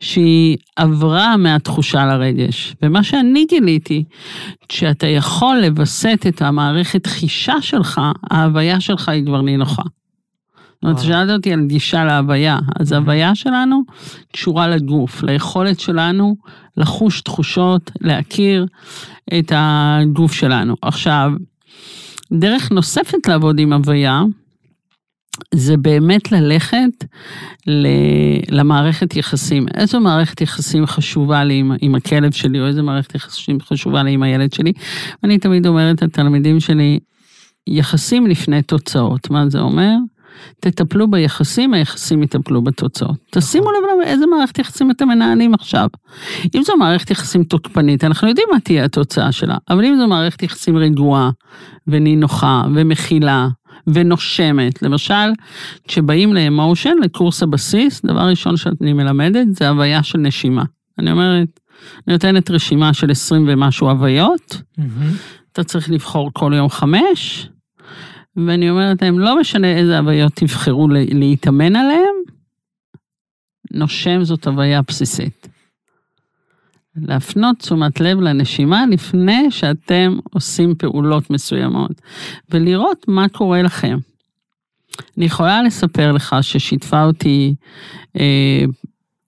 [0.00, 2.74] שהיא עברה מהתחושה לרגש.
[2.82, 4.04] ומה שאני גיליתי,
[4.72, 9.82] שאתה יכול לווסת את המערכת חישה שלך, ההוויה שלך היא כבר נינוחה.
[10.82, 13.82] זאת אומרת, שאלת אותי על גישה להוויה, אז ההוויה שלנו
[14.32, 16.36] קשורה לגוף, ליכולת שלנו
[16.76, 18.66] לחוש תחושות, להכיר
[19.38, 20.76] את הגוף שלנו.
[20.82, 21.32] עכשיו,
[22.32, 24.22] דרך נוספת לעבוד עם הוויה,
[25.54, 27.04] זה באמת ללכת
[28.50, 29.66] למערכת יחסים.
[29.74, 34.12] איזו מערכת יחסים חשובה לי עם, עם הכלב שלי, או איזו מערכת יחסים חשובה לי
[34.12, 34.72] עם הילד שלי.
[35.24, 36.98] אני תמיד אומרת לתלמידים שלי,
[37.66, 39.30] יחסים לפני תוצאות.
[39.30, 39.94] מה זה אומר?
[40.60, 43.16] תטפלו ביחסים, היחסים יטפלו בתוצאות.
[43.30, 45.88] תשימו לב איזה מערכת יחסים אתם מנהלים עכשיו.
[46.54, 50.42] אם זו מערכת יחסים תוקפנית, אנחנו יודעים מה תהיה התוצאה שלה, אבל אם זו מערכת
[50.42, 51.30] יחסים רגועה
[51.86, 53.48] ונינוחה ומכילה
[53.86, 55.14] ונושמת, למשל,
[55.88, 60.64] כשבאים לאמושן, לקורס הבסיס, דבר ראשון שאני מלמדת זה הוויה של נשימה.
[60.98, 61.60] אני אומרת,
[62.06, 64.82] אני נותנת רשימה של 20 ומשהו הוויות, mm-hmm.
[65.52, 67.48] אתה צריך לבחור כל יום חמש,
[68.46, 72.14] ואני אומרת להם, לא משנה איזה הוויות תבחרו להתאמן עליהם,
[73.72, 75.48] נושם זאת הוויה בסיסית.
[76.96, 82.00] להפנות תשומת לב לנשימה לפני שאתם עושים פעולות מסוימות,
[82.50, 83.98] ולראות מה קורה לכם.
[85.18, 87.54] אני יכולה לספר לך ששיתפה אותי
[88.16, 88.64] אה,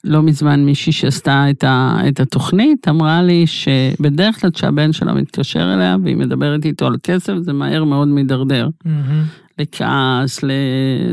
[0.05, 5.75] לא מזמן מישהי שעשתה את, ה, את התוכנית, אמרה לי שבדרך כלל כשהבן שלה מתקשר
[5.75, 8.69] אליה והיא מדברת איתו על כסף, זה מהר מאוד מידרדר.
[8.69, 9.59] Mm-hmm.
[9.59, 10.51] לכעס, ל...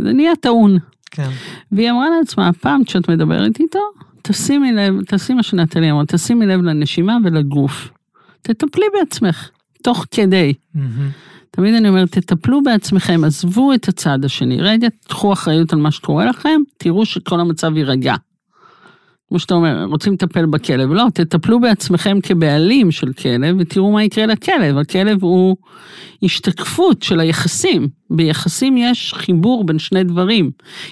[0.04, 0.78] זה נהיה טעון.
[1.12, 1.30] כן.
[1.72, 3.80] והיא אמרה לעצמה, הפעם כשאת מדברת איתו,
[4.22, 7.90] תשימי לב, תשימי מה שנתניה אמרה, תשימי לב לנשימה ולגוף.
[8.42, 9.50] תטפלי בעצמך,
[9.84, 10.54] תוך כדי.
[10.76, 10.80] Mm-hmm.
[11.52, 16.26] תמיד אני אומרת, תטפלו בעצמכם, עזבו את הצד השני, רגע, תקחו אחריות על מה שקורה
[16.26, 18.16] לכם, תראו שכל המצב יירגע.
[19.30, 24.26] כמו שאתה אומר, רוצים לטפל בכלב, לא, תטפלו בעצמכם כבעלים של כלב ותראו מה יקרה
[24.26, 24.78] לכלב.
[24.78, 25.58] הכלב הוא
[26.24, 27.88] השתקפות של היחסים.
[28.10, 30.52] ביחסים יש חיבור בין שני דברים.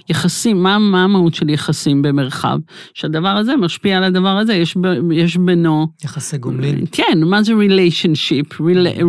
[0.10, 2.60] יחסים, מה, מה המהות של יחסים במרחב?
[2.94, 5.88] שהדבר הזה משפיע על הדבר הזה, יש, ב, יש בינו...
[6.04, 6.86] יחסי גומלין.
[6.92, 8.62] כן, מה זה relationship?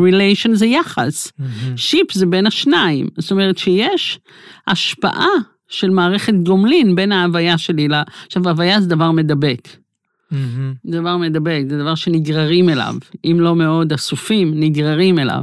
[0.03, 1.33] relation זה יחס.
[1.77, 3.09] ship זה בין השניים.
[3.19, 4.21] זאת אומרת שיש
[4.67, 5.29] השפעה
[5.68, 7.94] של מערכת גומלין בין ההוויה שלי ל...
[8.26, 9.68] עכשיו, הוויה זה דבר מדבק.
[10.31, 10.74] מהמם.
[10.87, 12.94] דבר מדבק, זה דבר שנגררים אליו.
[13.24, 15.42] אם לא מאוד אסופים, נגררים אליו.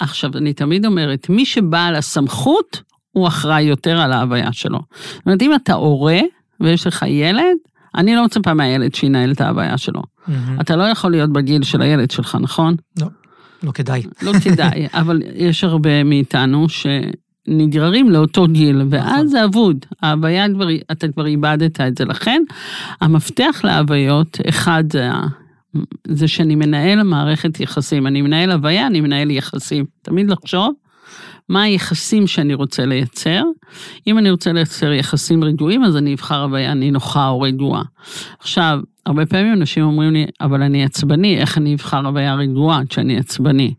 [0.00, 4.80] עכשיו, אני תמיד אומרת, מי שבעל הסמכות, הוא אחראי יותר על ההוויה שלו.
[5.14, 6.20] זאת אומרת, אם אתה הורה
[6.60, 7.56] ויש לך ילד,
[7.94, 10.02] אני לא מצפה מהילד שינהל את ההוויה שלו.
[10.26, 10.60] מהמם.
[10.60, 12.76] אתה לא יכול להיות בגיל של הילד שלך, נכון?
[13.62, 14.02] לא כדאי.
[14.22, 16.68] לא כדאי, אבל יש הרבה מאיתנו
[17.46, 18.88] שנגררים לאותו גיל, נכון.
[18.92, 19.86] ואז זה אבוד.
[20.02, 22.04] ההוויה כבר, אתה כבר איבדת את זה.
[22.04, 22.42] לכן,
[23.00, 25.08] המפתח להוויות, אחד זה,
[26.08, 28.06] זה שאני מנהל מערכת יחסים.
[28.06, 29.84] אני מנהל הוויה, אני מנהל יחסים.
[30.02, 30.74] תמיד לחשוב
[31.48, 33.42] מה היחסים שאני רוצה לייצר.
[34.06, 37.82] אם אני רוצה לייצר יחסים רגועים, אז אני אבחר הוויה נינוחה או רגועה.
[38.38, 43.18] עכשיו, הרבה פעמים אנשים אומרים לי, אבל אני עצבני, איך אני אבחר הוויה רגועה כשאני
[43.18, 43.74] עצבני?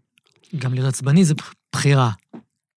[0.59, 1.33] גם להיות עצבני זה
[1.73, 2.11] בחירה.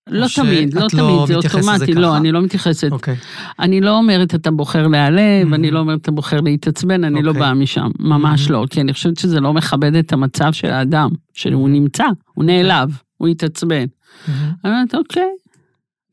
[0.08, 1.94] לא או תמיד, לא לא תמיד, זה אוטומטי?
[1.94, 2.92] לא, אני לא מתייחסת.
[2.92, 3.16] אוקיי.
[3.58, 5.54] אני לא אומרת אתה בוחר להיעלב, Mhm.
[5.54, 7.42] אני לא אומרת אתה בוחר להתעצבן, אני לא אוקיי.
[7.42, 8.52] באה משם, ממש Mhm.
[8.52, 12.98] לא, כי אני חושבת שזה לא מכבד את המצב של האדם, שהוא נמצא, הוא נעלב,
[13.16, 13.84] הוא התעצבן.
[14.28, 14.50] מהמם.
[14.64, 15.28] אני אומרת, אוקיי,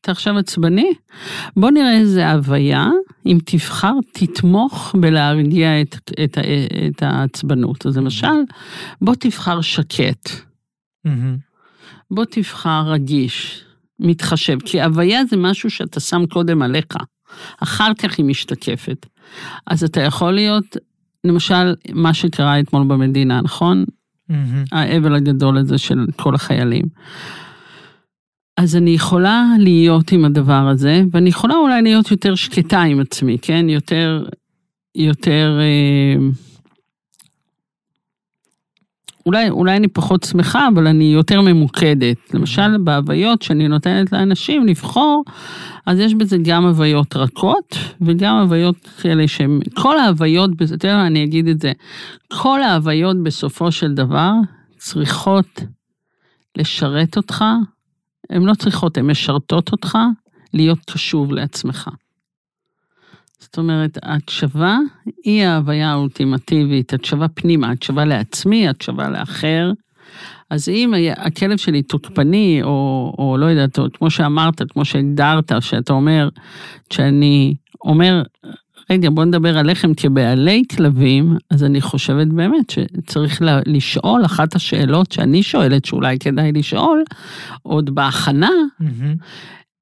[0.02, 0.92] אתה עכשיו עצבני?
[1.58, 2.88] בוא נראה איזה הוויה,
[3.26, 6.38] אם תבחר, תתמוך בלהרגיע את, את,
[6.88, 7.86] את העצבנות.
[7.86, 8.28] אז למשל,
[9.02, 10.30] בוא תבחר שקט.
[11.06, 11.38] מהמם.
[12.12, 13.64] בוא תבחר רגיש,
[14.00, 16.96] מתחשב, כי הוויה זה משהו שאתה שם קודם עליך,
[17.60, 19.06] אחר כך היא משתקפת.
[19.68, 20.78] אז אתה יכול להיות,
[21.24, 23.86] למשל, מה שקרה אתמול במדינה, נכון?
[24.30, 24.64] מהמם.
[24.72, 26.86] האבל הגדול הזה של כל החיילים.
[28.58, 33.38] אז אני יכולה להיות עם הדבר הזה, ואני יכולה אולי להיות יותר שקטה עם עצמי,
[33.42, 33.70] כן?
[33.70, 34.26] יותר,
[34.96, 36.28] יותר, אה,
[39.26, 42.34] אולי, אולי אני פחות שמחה, אבל אני יותר ממוקדת.
[42.34, 45.24] למשל, בהוויות שאני נותנת לאנשים לבחור,
[45.86, 50.52] אז יש בזה גם הוויות רכות, וגם הוויות כאלה שהן, כל ההוויות,
[50.84, 51.72] מה, אני אגיד את זה,
[52.34, 54.32] כל ההוויות בסופו של דבר
[54.78, 55.62] צריכות
[56.58, 57.46] לשרת אותך,
[58.30, 59.98] הן לא צריכות, הן משרתות אותך
[60.54, 61.90] להיות קשוב לעצמך.
[63.56, 64.78] זאת אומרת, ההקשבה
[65.24, 69.72] היא ההוויה האולטימטיבית, הקשבה פנימה, הקשבה לעצמי, הקשבה לאחר.
[70.50, 75.94] אז אם הכלב שלי תוקפני, או, או לא יודעת, או כמו שאמרת, כמו שהגדרת, שאתה
[75.94, 76.30] אומר,
[76.94, 78.24] שאני אומר,
[78.90, 85.12] רגע, בוא נדבר עליכם כבעלי כלבים, אז אני חושבת באמת שצריך ל- לשאול, אחת השאלות
[85.12, 87.04] שאני שואלת, שאולי כדאי לשאול,
[87.64, 89.16] עוד בהכנה, מהמם.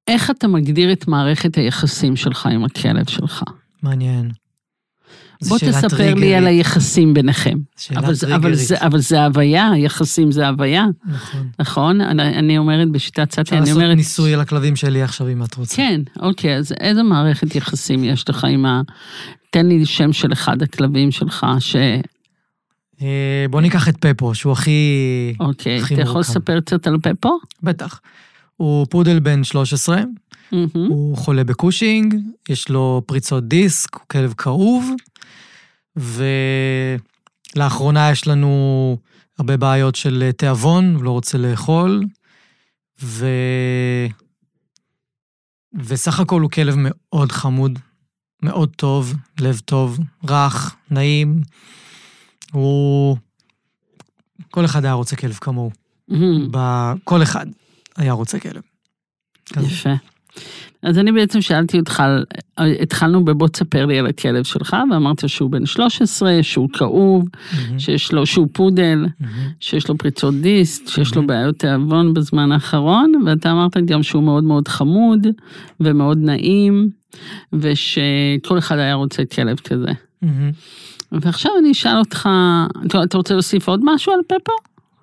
[0.07, 3.43] איך אתה מגדיר את מערכת היחסים שלך עם הכלב שלך?
[3.83, 4.31] מעניין.
[5.47, 6.35] בוא תספר לי טריגרית.
[6.37, 7.57] על היחסים ביניכם.
[7.77, 8.67] שאלה אבל, זה, אבל, טריגרית.
[8.67, 11.47] זה, אבל זה הוויה, יחסים זה הוויה, נכון.
[11.59, 12.01] נכון?
[12.01, 13.97] אני, אני אומרת בשיטת סאטי, אפשר אני לעשות אומרת...
[13.97, 15.75] ניסוי על הכלבים שלי עכשיו, אם את רוצה.
[15.75, 18.81] כן, אוקיי, אז איזה מערכת יחסים יש לך עם ה...
[19.49, 21.75] תן לי שם של אחד הכלבים שלך, ש...
[23.01, 25.33] אה, בוא ניקח את פפו, שהוא הכי...
[25.39, 26.21] אוקיי, הכי אתה יכול.
[26.21, 27.39] לספר קצת על פפו?
[27.63, 27.99] בטח.
[28.57, 30.01] הוא פודל בן 13,
[30.51, 30.69] מהמם.
[30.73, 32.15] הוא חולה בקושינג,
[32.49, 34.89] יש לו פריצות דיסק, הוא כלב כאוב,
[37.55, 38.97] ולאחרונה יש לנו
[39.39, 42.03] הרבה בעיות של תיאבון, הוא לא רוצה לאכול,
[43.01, 43.27] ו...
[45.73, 47.79] וסך הכל הוא כלב מאוד חמוד,
[48.43, 51.41] מאוד טוב, לב טוב, רך, נעים.
[52.51, 53.17] הוא...
[54.51, 55.71] כל אחד היה רוצה כלב כמוהו.
[56.07, 56.47] מהמם.
[56.51, 57.45] ב- כל אחד
[57.97, 58.61] היה רוצה כלב.
[59.51, 59.93] יפה.
[60.83, 62.03] אז אני בעצם שאלתי אותך,
[62.57, 68.11] התחלנו בבוא תספר לי על הכלב שלך, ואמרת שהוא בן 13, שהוא כאוב, מהמם, שיש
[68.11, 69.49] לו, שהוא פודל, מהמם.
[69.59, 71.27] שיש לו פריצות דיסק, שיש לו.
[71.27, 75.27] בעיות תיאבון בזמן האחרון, ואתה אמרת גם שהוא מאוד מאוד חמוד
[75.79, 76.89] ומאוד נעים,
[77.53, 79.91] ושכל אחד היה רוצה כלב כזה.
[80.21, 80.51] מהמם.
[81.11, 82.29] ועכשיו אני אשאל אותך,
[83.03, 84.53] אתה רוצה להוסיף עוד משהו על פפו?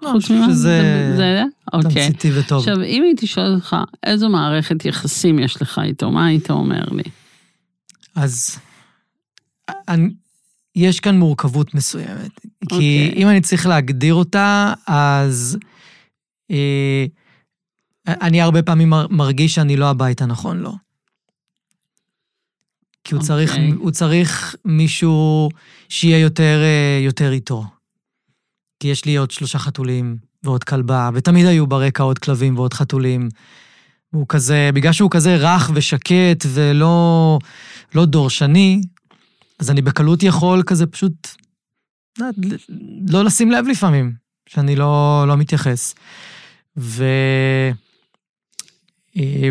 [0.02, 0.24] לא, חוץ?
[0.24, 1.42] שזה זה?
[1.72, 2.06] אוקיי.
[2.06, 2.58] תמציתי וטוב.
[2.58, 7.02] עכשיו, אם הייתי שואלת אותך, איזו מערכת יחסים יש לך איתו, מה היית אומר לי?
[8.14, 8.58] אז
[9.88, 10.10] אני,
[10.76, 12.40] יש כאן מורכבות מסוימת.
[12.40, 13.12] כי אוקיי.
[13.16, 15.58] אם אני צריך להגדיר אותה, אז
[16.50, 17.04] אה,
[18.08, 20.72] אני הרבה פעמים מר- מרגיש שאני לא הבית הנכון לו.
[23.04, 23.26] כי הוא, okay.
[23.26, 23.70] צריך, אוקיי.
[23.70, 25.48] הוא צריך מישהו
[25.88, 27.64] שיהיה יותר, אה, יותר איתו.
[28.80, 33.28] כי יש לי עוד שלושה חתולים ועוד כלבה, ותמיד היו ברקע עוד כלבים ועוד חתולים.
[34.10, 37.38] הוא כזה, בגלל שהוא כזה רך ושקט ולא
[37.94, 38.80] לא דורשני,
[39.58, 41.28] אז אני בקלות יכול כזה פשוט
[42.18, 42.26] לא,
[43.08, 44.12] לא לשים לב לפעמים,
[44.48, 45.94] שאני לא, לא מתייחס.
[46.76, 47.04] ו...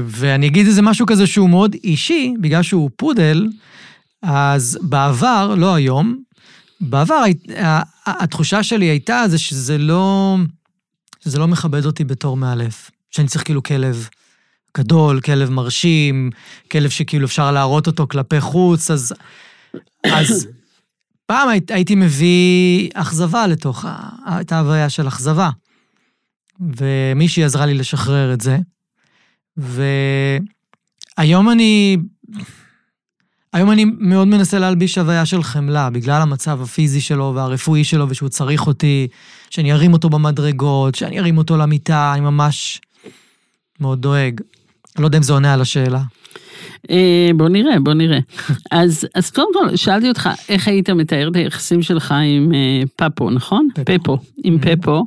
[0.06, 3.48] ואני אגיד איזה משהו כזה שהוא מאוד אישי, בגלל שהוא פודל,
[4.22, 6.24] אז בעבר, לא היום,
[6.82, 7.24] בעבר
[8.06, 10.38] התחושה שלי הייתה זה שזה לא,
[11.20, 12.92] שזה לא מכבד אותי בתור מאלף.
[13.12, 14.08] שאני צריך כאילו כלב
[14.78, 16.30] גדול, כלב מרשים,
[16.72, 19.14] כלב שכאילו אפשר להראות אותו כלפי חוץ, אז...
[20.04, 20.48] אז
[21.26, 23.86] פעם הייתי מביא אכזבה לתוך,
[24.42, 25.50] את ההוויה של אכזבה.
[26.60, 28.58] ומישהי עזרה לי לשחרר את זה.
[31.18, 31.98] והיום אני...
[33.54, 38.30] היום אני מאוד מנסה להלביש הוויה של חמלה, בגלל המצב הפיזי שלו והרפואי שלו, ושהוא
[38.30, 39.08] צריך אותי,
[39.50, 42.82] שאני ארים אותו במדרגות, שאני ארים אותו למיטה, אני ממש
[43.80, 44.42] מאוד דואג.
[45.00, 46.02] לא יודע אם זה עונה על השאלה.
[46.92, 48.20] אה, בוא נראה, בוא נראה.
[48.72, 53.30] אז, אז קודם כל, שאלתי אותך, איך היית מתאר את היחסים שלך עם אה, פאפו,
[53.30, 53.68] נכון?
[53.86, 54.18] פפו.
[54.44, 54.66] עם Mhm.
[54.66, 55.06] פפו.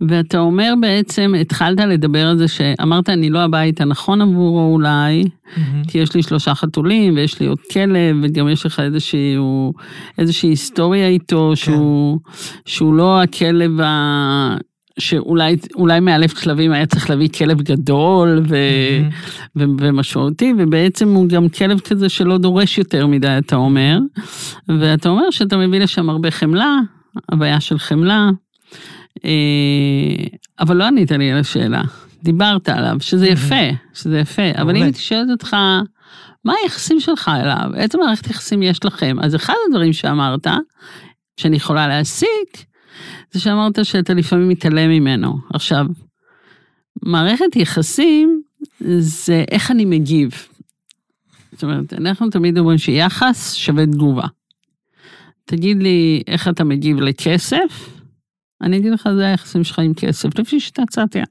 [0.00, 5.24] ואתה אומר בעצם, התחלת לדבר על זה שאמרת, אני לא הבית הנכון עבורו אולי,
[5.88, 9.72] כי יש לי שלושה חתולים, ויש לי עוד כלב, וגם יש לך איזשהו,
[10.18, 12.18] איזושהי היסטוריה איתו, שהוא,
[12.66, 14.56] שהוא לא הכלב ה...
[14.98, 18.56] שאולי אולי מאלף כלבים היה צריך להביא כלב גדול ו,
[19.56, 23.98] ו, ומשמעותי, ובעצם הוא גם כלב כזה שלא דורש יותר מדי, אתה אומר.
[24.68, 26.78] ואתה אומר שאתה מביא לשם הרבה חמלה,
[27.32, 28.30] הוויה של חמלה,
[29.24, 29.30] אה,
[30.60, 31.82] אבל לא ענית לי על השאלה.
[32.22, 33.54] דיברת עליו, שזה יפה,
[33.94, 34.82] שזה יפה, אבל אם.
[34.82, 35.56] הייתי שואלת אותך,
[36.44, 37.70] מה היחסים שלך אליו?
[37.76, 39.16] איזה מערכת יחסים יש לכם?
[39.20, 40.46] אז אחד הדברים שאמרת,
[41.36, 42.67] שאני יכולה להסיק,
[43.30, 45.38] זה שאמרת שאתה לפעמים מתעלם ממנו.
[45.54, 45.86] עכשיו,
[47.02, 48.42] מערכת יחסים
[48.98, 50.30] זה איך אני מגיב.
[51.52, 54.26] זאת אומרת, אנחנו תמיד אומרים שיחס שווה תגובה.
[55.44, 57.98] תגיד לי איך אתה מגיב לכסף,
[58.62, 61.24] אני אגיד לך, זה היחסים שלך עם כסף, לפי שיטת סטיה.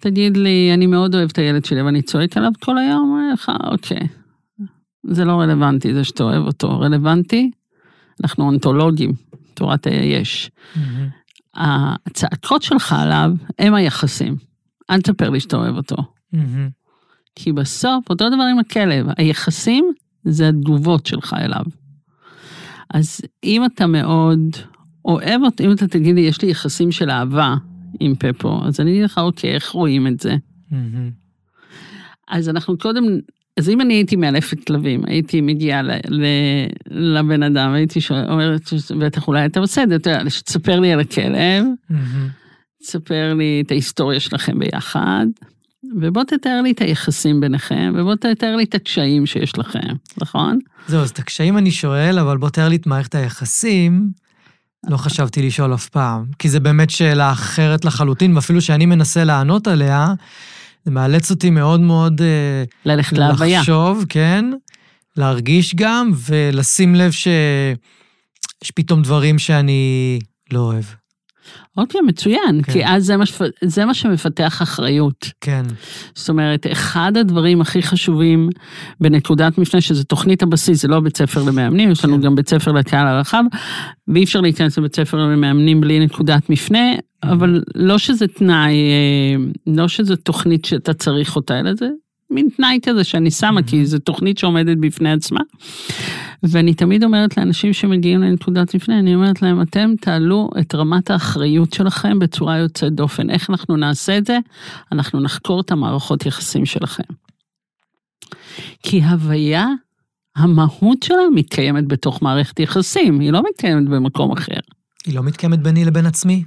[0.00, 3.52] תגיד לי, אני מאוד אוהב את הילד שלי, ואני צועק עליו כל היום, אומר לך,
[3.72, 4.08] אוקיי.
[5.06, 6.80] זה לא רלוונטי, זה שאתה אוהב אותו.
[6.80, 7.50] רלוונטי,
[8.22, 9.12] אנחנו אונתולוגים,
[9.54, 10.50] תורת היש.
[11.54, 14.36] הצעקות שלך עליו הם היחסים.
[14.90, 15.96] אל תספר לי שאתה אוהב אותו.
[17.34, 19.92] כי בסוף, אותו דבר עם הכלב, היחסים
[20.24, 21.64] זה התגובות שלך אליו.
[22.94, 24.40] אז אם אתה מאוד
[25.04, 27.54] אוהב אותו, אם אתה תגיד לי, יש לי יחסים של אהבה
[28.00, 30.36] עם פפו, אז אני אגיד לך, אוקיי, איך רואים את זה?
[32.28, 33.02] אז אנחנו קודם,
[33.56, 36.24] אז אם אני הייתי מאלפת כלבים, הייתי מגיעה ל, ל,
[36.90, 38.60] לבן אדם, הייתי שואל, אומרת,
[38.98, 41.64] בטח אולי אתה בסדר, אתה יודע, תספר לי על הכלב,
[42.82, 45.26] תספר לי את ההיסטוריה שלכם ביחד,
[46.00, 50.58] ובוא תתאר לי את היחסים ביניכם, ובוא תתאר לי את הקשיים שיש לכם, נכון?
[50.88, 54.10] זהו, אז את הקשיים אני שואל, אבל בוא תאר לי את מערכת היחסים.
[54.88, 59.68] לא חשבתי לשאול אף פעם, כי זו באמת שאלה אחרת לחלוטין, ואפילו שאני מנסה לענות
[59.68, 60.14] עליה,
[60.84, 63.58] זה מאלץ אותי מאוד מאוד אה, ללכת להוויה.
[63.58, 64.44] לחשוב, כן,
[65.16, 70.18] להרגיש גם, ולשים לב שיש פתאום דברים שאני
[70.52, 70.84] לא אוהב.
[71.76, 72.72] אוקיי, מצוין, כן.
[72.72, 73.24] כי אז זה מה,
[73.64, 75.28] זה מה שמפתח אחריות.
[75.40, 75.62] כן,
[76.14, 78.48] זאת אומרת, אחד הדברים הכי חשובים
[79.00, 82.22] בנקודת מפנה, שזה תוכנית הבסיס, זה לא בית ספר למאמנים, יש לנו כן.
[82.22, 83.44] גם בית ספר לקהל הרחב,
[84.08, 86.92] ואי אפשר להיכנס לבית ספר למאמנים בלי נקודת מפנה,
[87.22, 91.88] אבל לא שזה תנאי, אה, לא שזה תוכנית שאתה צריך אותה, אלא זה
[92.30, 95.40] מין תנאי כזה שאני שמה, כי זו תוכנית שעומדת בפני עצמה.
[96.42, 101.72] ואני תמיד אומרת לאנשים שמגיעים לנקודת מפנה, אני אומרת להם, אתם תעלו את רמת האחריות
[101.72, 103.30] שלכם בצורה יוצאת דופן.
[103.30, 104.38] איך אנחנו נעשה את זה?
[104.92, 107.02] אנחנו נחקור את המערכות יחסים שלכם.
[108.82, 109.66] כי הוויה,
[110.36, 114.60] המהות שלה מתקיימת בתוך מערכת יחסים, היא לא מתקיימת במקום אחר.
[115.06, 116.44] היא לא מתקיימת ביני לבין עצמי.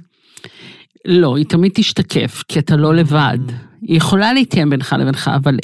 [1.08, 3.38] לא, היא תמיד תשתקף, כי אתה לא לבד.
[3.82, 5.56] היא יכולה להתקיים בינך לבינך, אבל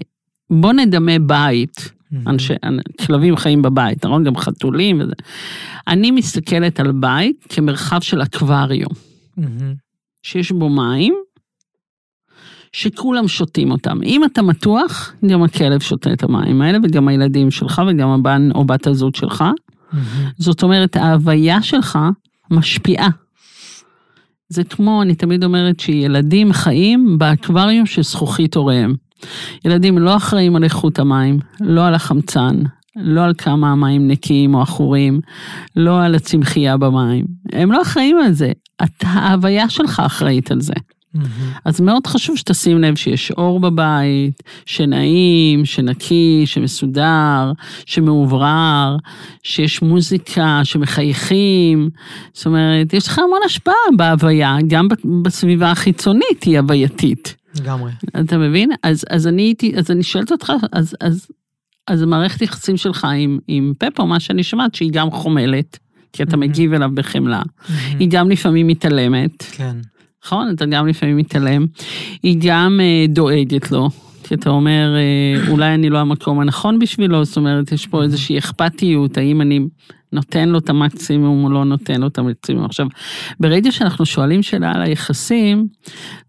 [0.50, 1.92] בוא נדמה בית,
[2.26, 2.54] אנשי,
[3.06, 4.24] כלבים חיים בבית, נכון?
[4.24, 5.12] גם חתולים וזה.
[5.88, 8.92] אני מסתכלת על בית כמרחב של אקווריום,
[9.36, 9.74] מהמם.
[10.22, 11.14] שיש בו מים,
[12.72, 14.02] שכולם שותים אותם.
[14.02, 18.64] אם אתה מתוח, גם הכלב שותה את המים האלה, וגם הילדים שלך, וגם הבן או
[18.64, 19.44] בת הזוג שלך.
[20.38, 21.98] זאת אומרת, ההוויה שלך
[22.50, 23.08] משפיעה.
[24.48, 28.94] זה כמו, אני תמיד אומרת שילדים חיים באקווריום של זכוכית הוריהם.
[29.64, 32.62] ילדים לא אחראים על איכות המים, לא על החמצן,
[32.96, 35.20] לא על כמה המים נקיים או עכורים,
[35.76, 37.24] לא על הצמחייה במים.
[37.52, 38.52] הם לא אחראים על זה,
[39.02, 40.74] ההוויה שלך אחראית על זה.
[41.64, 47.52] אז מאוד חשוב שתשים לב שיש אור בבית, שנעים, שנקי, שמסודר,
[47.86, 48.96] שמאוברר,
[49.42, 51.90] שיש מוזיקה, שמחייכים.
[52.32, 54.88] זאת אומרת, יש לך המון השפעה בהוויה, גם
[55.22, 57.34] בסביבה החיצונית היא הווייתית.
[57.60, 57.92] לגמרי.
[58.20, 58.70] אתה מבין?
[58.82, 61.26] אז, אז אני הייתי, אז אני שואלת אותך, אז, אז,
[61.86, 65.78] אז המערכת יחסים שלך עם, עם פפו, מה שאני שומעת, שהיא גם חומלת,
[66.12, 67.42] כי אתה מגיב אליו בחמלה.
[67.98, 69.42] היא גם לפעמים מתעלמת.
[69.42, 69.76] כן.
[70.24, 70.52] נכון?
[70.54, 71.66] אתה גם לפעמים מתעלם.
[72.22, 73.88] היא גם אה, דואגת לו,
[74.22, 78.38] כי אתה אומר, אה, אולי אני לא המקום הנכון בשבילו, זאת אומרת, יש פה איזושהי
[78.38, 79.60] אכפתיות, האם אני
[80.12, 82.64] נותן לו את המקסימום או לא נותן לו את המקסימום.
[82.64, 82.86] עכשיו,
[83.40, 85.66] ברגע שאנחנו שואלים שאלה על היחסים,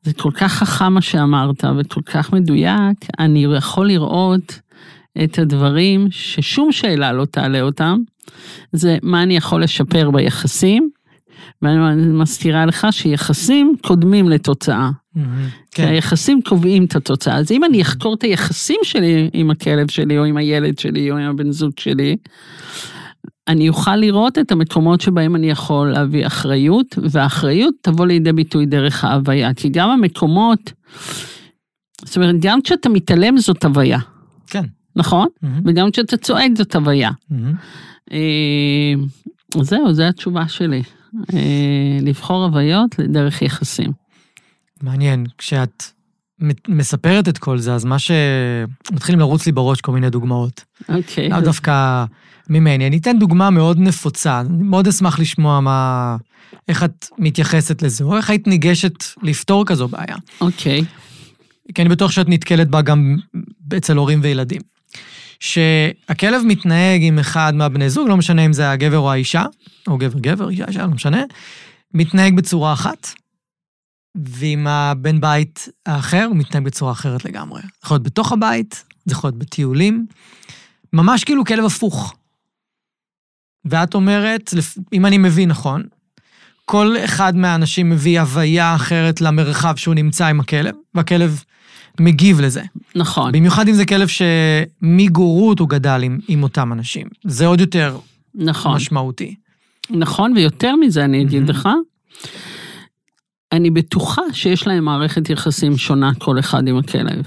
[0.03, 4.59] זה כל כך חכם מה שאמרת וכל כך מדויק, אני יכול לראות
[5.23, 7.97] את הדברים ששום שאלה לא תעלה אותם,
[8.71, 10.89] זה מה אני יכול לשפר ביחסים,
[11.61, 14.89] ואני מזכירה לך שיחסים קודמים לתוצאה.
[15.15, 15.21] כי
[15.71, 15.87] כן.
[15.87, 17.37] היחסים קובעים את התוצאה.
[17.37, 21.17] אז אם אני אחקור את היחסים שלי עם הכלב שלי, או עם הילד שלי, או
[21.17, 22.17] עם הבן זוג שלי,
[23.47, 29.03] אני אוכל לראות את המקומות שבהם אני יכול להביא אחריות, והאחריות תבוא לידי ביטוי דרך
[29.03, 29.53] ההוויה.
[29.53, 30.73] כי גם המקומות,
[32.05, 33.99] זאת אומרת, גם כשאתה מתעלם זאת הוויה,
[34.47, 34.63] כן.
[34.95, 35.27] נכון?
[35.41, 35.61] מהמם.
[35.65, 37.11] וגם כשאתה צועק זאת הוויה.
[37.29, 37.53] מהמם.
[38.11, 38.93] אה,
[39.61, 40.83] זהו, זו התשובה שלי.
[41.33, 43.91] אה, לבחור הוויות דרך יחסים.
[44.81, 45.83] מעניין, כשאת
[46.67, 50.63] מספרת את כל זה, אז מה שמתחילים לרוץ לי בראש כל מיני דוגמאות.
[50.89, 51.29] אוקיי.
[51.29, 52.05] לאו דווקא
[52.49, 52.87] ממני.
[52.87, 56.15] אני אתן דוגמה מאוד נפוצה, אני מאוד אשמח לשמוע מה...
[56.67, 60.15] איך את מתייחסת לזה, או איך היית ניגשת לפתור כזו בעיה.
[60.41, 60.85] אוקיי.
[61.75, 63.17] כי אני בטוח שאת נתקלת בה גם
[63.77, 64.61] אצל הורים וילדים.
[65.39, 69.43] שהכלב מתנהג עם אחד מהבני זוג, לא משנה אם זה הגבר או האישה,
[69.87, 71.23] או גבר-גבר, אישה-אישה, לא משנה,
[71.93, 73.09] מתנהג בצורה אחת,
[74.15, 77.61] ועם הבן בית האחר הוא מתנהג בצורה אחרת לגמרי.
[77.61, 80.05] זה יכול להיות בתוך הבית, זה יכול להיות בטיולים,
[80.93, 82.15] ממש כאילו כלב הפוך.
[83.65, 84.53] ואת אומרת,
[84.93, 85.83] אם אני מבין נכון,
[86.65, 91.43] כל אחד מהאנשים מביא הוויה אחרת למרחב שהוא נמצא עם הכלב, והכלב
[91.99, 92.61] מגיב לזה.
[92.95, 93.31] נכון.
[93.31, 97.07] במיוחד אם זה כלב שמגורות הוא גדל עם, עם אותם אנשים.
[97.23, 97.97] זה עוד יותר
[98.35, 98.75] נכון.
[98.75, 99.35] משמעותי.
[99.89, 101.49] נכון, ויותר מזה אני אגיד מהמם.
[101.49, 101.69] לך,
[103.51, 107.23] אני בטוחה שיש להם מערכת יחסים שונה כל אחד עם הכלב.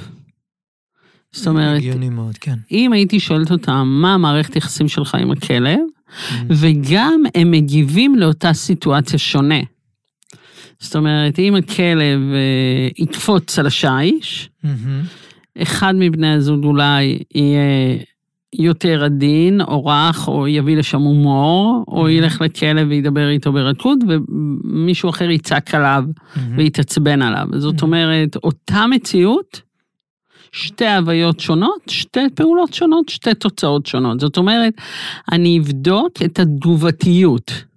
[1.33, 2.59] זאת אומרת, הגיוני מאוד, כן.
[2.73, 6.33] אם הייתי שואלת אותם מה המערכת יחסים שלך עם הכלב, Mm.
[6.49, 9.59] וגם הם מגיבים לאותה סיטואציה שונה.
[10.81, 15.03] זאת אומרת, אם הכלב אה, יקפוץ על השיש, מהמם.
[15.62, 17.99] אחד מבני הזוג אולי יהיה
[18.53, 25.11] יותר עדין, או רך, או יביא לשם הומור, או ילך לכלב וידבר איתו ברכות, ומישהו
[25.11, 26.05] אחר יצעק עליו
[26.37, 26.59] מהמם.
[26.59, 27.47] ויתעצבן עליו.
[27.57, 29.61] זאת אומרת, אותה מציאות,
[30.53, 34.20] שתי הוויות שונות, שתי פעולות שונות, שתי תוצאות שונות.
[34.20, 34.74] זאת אומרת,
[35.33, 37.68] אני אבדוק את התגובתיות.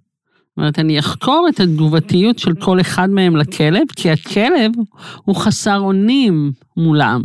[0.52, 4.72] זאת אומרת, אני אחקור את התגובתיות של כל אחד מהם לכלב, כי הכלב
[5.24, 7.22] הוא חסר אונים מולם.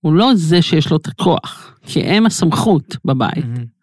[0.00, 3.44] הוא לא זה שיש לו את הכוח, כי הם הסמכות בבית.
[3.44, 3.78] מהמם.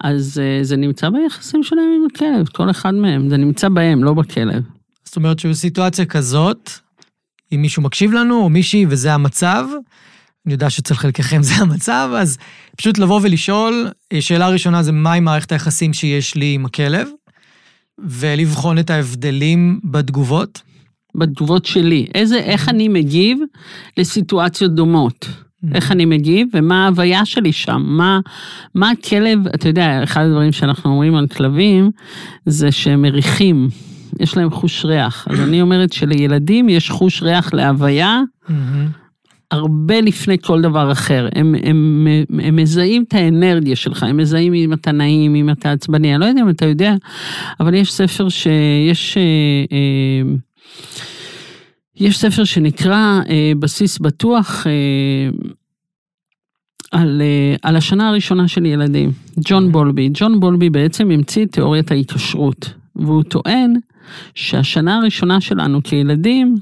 [0.00, 4.14] אז אה, זה נמצא ביחסים שלהם עם הכלב, כל אחד מהם, זה נמצא בהם, לא
[4.14, 4.62] בכלב.
[5.04, 6.70] זאת אומרת שבסיטואציה כזאת,
[7.54, 9.66] אם מישהו מקשיב לנו, או מישהי, וזה המצב,
[10.46, 12.38] אני יודע שאצל חלקכם זה המצב, אז
[12.76, 17.08] פשוט לבוא ולשאול, אה, שאלה ראשונה זה מהי מערכת היחסים שיש לי עם הכלב,
[18.04, 20.62] ולבחון את ההבדלים בתגובות.
[21.14, 23.38] בתגובות שלי, איזה, איך אני מגיב
[23.96, 25.28] לסיטואציות דומות.
[25.74, 28.20] איך אני מגיב ומה ההוויה שלי שם, מה,
[28.74, 31.90] מה הכלב, אתה יודע, אחד הדברים שאנחנו אומרים על כלבים,
[32.46, 33.68] זה שהם מריחים,
[34.20, 35.28] יש להם חוש ריח.
[35.30, 38.99] אז אני אומרת שלילדים יש חוש ריח להוויה מהמם.
[39.50, 41.28] הרבה לפני כל דבר אחר.
[41.34, 45.72] הם, הם, הם, הם מזהים את האנרגיה שלך, הם מזהים אם אתה נעים, אם אתה
[45.72, 46.94] עצבני, אני לא יודע אם אתה יודע,
[47.60, 49.16] אבל יש ספר שיש...
[49.16, 49.22] אה,
[49.72, 50.34] אה,
[52.00, 55.30] יש ספר שנקרא אה, בסיס בטוח אה,
[56.92, 59.10] על, אה, על השנה הראשונה של ילדים,
[59.44, 60.10] ג'ון בולבי.
[60.14, 63.74] ג'ון בולבי בעצם המציא את תיאוריית ההיקשרות, והוא טוען
[64.34, 66.56] שהשנה הראשונה שלנו כילדים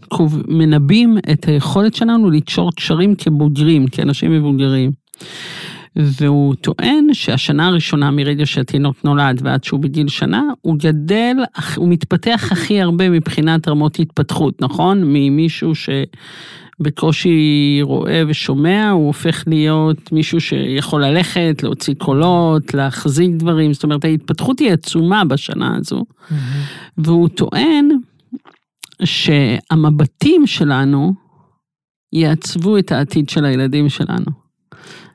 [0.49, 4.91] מנבאים את היכולת שלנו לקשור קשרים כבוגרים, כאנשים מבוגרים.
[5.97, 11.37] והוא טוען שהשנה הראשונה מרגע שהתינוק נולד ועד שהוא בגיל שנה, הוא גדל,
[11.77, 15.01] הוא מתפתח הכי הרבה מבחינת רמות התפתחות, נכון?
[15.05, 15.89] ממישהו ש...
[16.81, 24.05] בקושי רואה ושומע, הוא הופך להיות מישהו שיכול ללכת, להוציא קולות, להחזיק דברים, זאת אומרת
[24.05, 26.05] ההתפתחות היא עצומה בשנה הזו,
[26.99, 27.89] והוא טוען
[29.05, 31.13] שהמבטים שלנו
[32.13, 34.49] יעצבו את העתיד של הילדים שלנו.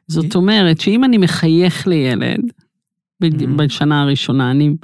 [0.07, 2.41] זאת אומרת שאם אני מחייך לילד,
[3.55, 4.75] בשנה הראשונה, אני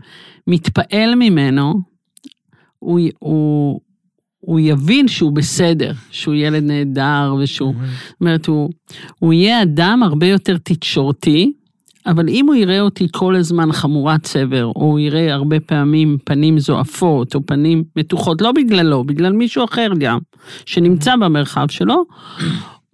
[0.47, 1.82] מתפעל ממנו,
[2.80, 3.80] הוא, הוא,
[4.49, 8.69] הוא יבין שהוא בסדר, שהוא ילד נהדר ושהוא, זאת אומרת, הוא,
[9.19, 11.51] הוא יהיה אדם הרבה יותר תקשורתי,
[12.05, 16.59] אבל אם הוא יראה אותי כל הזמן חמורת סבר, או הוא יראה הרבה פעמים פנים
[16.59, 20.19] זועפות, או פנים מתוחות, לא בגללו, בגלל מישהו אחר גם,
[20.65, 22.03] שנמצא במרחב שלו,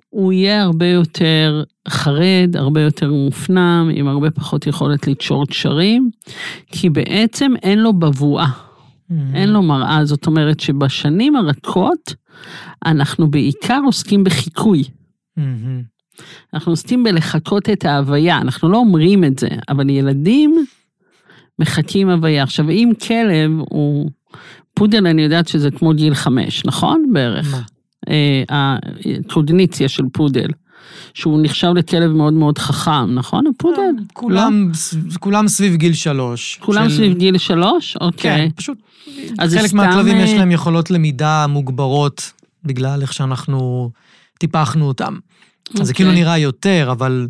[0.10, 6.10] הוא יהיה הרבה יותר חרד, הרבה יותר מופנם, עם הרבה פחות יכולת לתשור קשרים,
[6.72, 8.65] כי בעצם אין לו בבואה.
[9.12, 9.36] Mm-hmm.
[9.36, 12.16] אין לו מראה, זאת אומרת שבשנים הרכות
[12.86, 14.84] אנחנו בעיקר עוסקים בחיקוי.
[15.40, 15.42] Mm-hmm.
[16.54, 20.66] אנחנו עוסקים בלחקות את ההוויה, אנחנו לא אומרים את זה, אבל ילדים
[21.60, 22.44] מחקים הוויה.
[22.44, 24.12] עכשיו, אם כלב הוא,
[24.74, 27.14] פודל אני יודעת שזה כמו גיל חמש, נכון?
[27.14, 27.52] בערך.
[27.52, 27.62] מה?
[28.10, 30.48] אה, הקוגניציה של פודל.
[31.16, 33.48] שהוא נחשב לכלב מאוד מאוד חכם, נכון?
[33.48, 33.80] הפודל?
[33.82, 35.18] אה, כולם, לא?
[35.20, 36.60] כולם סביב גיל שלוש.
[36.62, 36.96] כולם של...
[36.96, 37.98] סביב גיל שלוש?
[38.02, 38.50] אוקיי.
[38.50, 38.78] כן, פשוט
[39.50, 42.32] חלק מהכלבים יש אה, להם יכולות למידה מוגברות
[42.64, 43.90] בגלל איך שאנחנו
[44.38, 45.18] טיפחנו אותם.
[45.68, 45.82] אוקיי.
[45.82, 46.24] אז זה כאילו אוקיי.
[46.24, 47.28] נראה יותר, אבל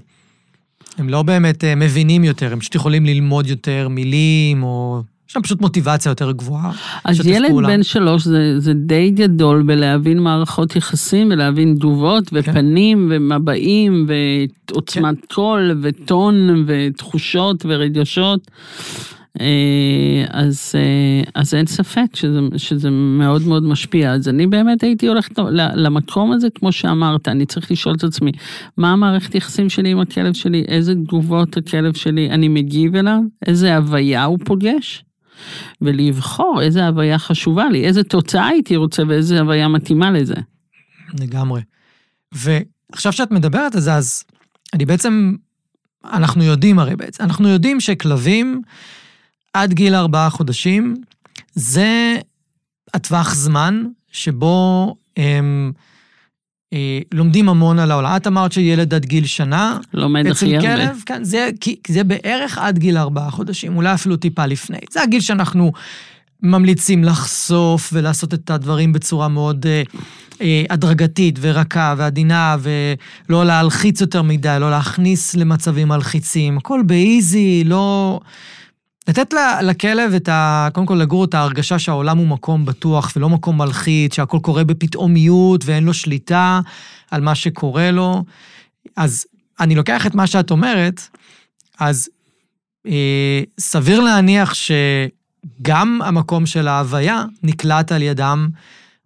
[0.97, 5.03] הם לא באמת מבינים יותר, הם פשוט יכולים ללמוד יותר מילים או
[5.35, 6.71] יש להם פשוט מוטיבציה יותר גבוהה.
[7.03, 7.67] אז ילד פעולה.
[7.67, 12.35] בן שלוש זה, זה די גדול בלהבין מערכות יחסים ולהבין תגובות כן.
[12.39, 13.15] ופנים כן.
[13.15, 14.07] ומבעים
[14.71, 15.35] ועוצמת כן.
[15.35, 18.51] קול וטון ותחושות ורגשות.
[19.41, 24.11] אה, אז, אה, אז אין ספק שזה, שזה מאוד מאוד משפיע.
[24.11, 25.39] אז אני באמת הייתי הולכת
[25.75, 28.31] למקום הזה, כמו שאמרת, אני צריך לשאול את עצמי,
[28.77, 33.77] מה המערכת יחסים שלי עם הכלב שלי, איזה תגובות הכלב שלי, אני מגיב אליו, איזה
[33.77, 35.04] הוויה הוא פוגש,
[35.81, 40.35] ולבחור איזה הוויה חשובה לי, איזה תוצאה הייתי רוצה ואיזה הוויה מתאימה לזה.
[41.19, 41.61] לגמרי.
[42.31, 44.23] ועכשיו שאת מדברת על זה, אז
[44.73, 45.35] אני בעצם,
[46.05, 48.61] אנחנו יודעים הרי בעצם, אנחנו יודעים שכלבים
[49.53, 50.95] עד גיל ארבעה חודשים,
[51.53, 52.15] זה
[52.93, 55.71] הטווח זמן שבו הם...
[56.73, 58.15] אה, לומדים המון על העולם.
[58.15, 59.77] את אמרת שילד עד גיל שנה.
[59.93, 60.73] לומד הכי הרבה.
[60.73, 64.77] אצל כלב, כן, זה, כי, זה בערך עד גיל ארבעה חודשים, אולי אפילו טיפה לפני.
[64.91, 65.71] זה הגיל שאנחנו
[66.41, 69.83] ממליצים לחשוף ולעשות את הדברים בצורה מאוד אה,
[70.41, 76.57] אה, הדרגתית ורכה ועדינה, ולא להלחיץ יותר מדי, לא להכניס למצבים מלחיצים.
[76.57, 78.19] הכל באיזי, לא...
[79.07, 80.69] לתת לכלב את ה...
[80.73, 85.65] קודם כל לגור את ההרגשה שהעולם הוא מקום בטוח ולא מקום מלחיץ, שהכל קורה בפתאומיות
[85.65, 86.59] ואין לו שליטה
[87.11, 88.23] על מה שקורה לו.
[88.95, 89.25] אז
[89.59, 91.01] אני לוקח את מה שאת אומרת,
[91.79, 92.09] אז
[92.87, 98.49] אה, סביר להניח שגם המקום של ההוויה נקלט על ידם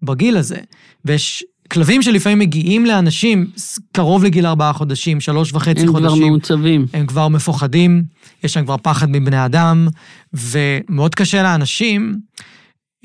[0.04, 0.58] בגיל הזה.
[1.06, 3.48] ויש כלבים שלפעמים מגיעים לאנשים
[3.92, 6.12] קרוב לגיל ארבעה חודשים, שלוש וחצי הם חודשים.
[6.12, 6.86] הם כבר מעוצבים.
[6.94, 8.04] הם כבר מפוחדים,
[8.44, 9.88] יש להם כבר פחד מבני אדם,
[10.34, 12.20] ומאוד קשה לאנשים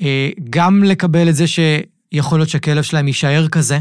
[0.01, 3.79] אה, גם לקבל את זה שיכול להיות שהכלב שלהם יישאר כזה,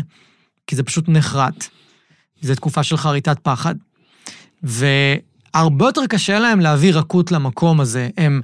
[0.66, 1.68] כי זה פשוט נחרט.
[2.40, 3.74] זו תקופה של חריטת פחד.
[4.62, 8.08] והרבה יותר קשה להם להביא רכות למקום הזה.
[8.16, 8.40] הם,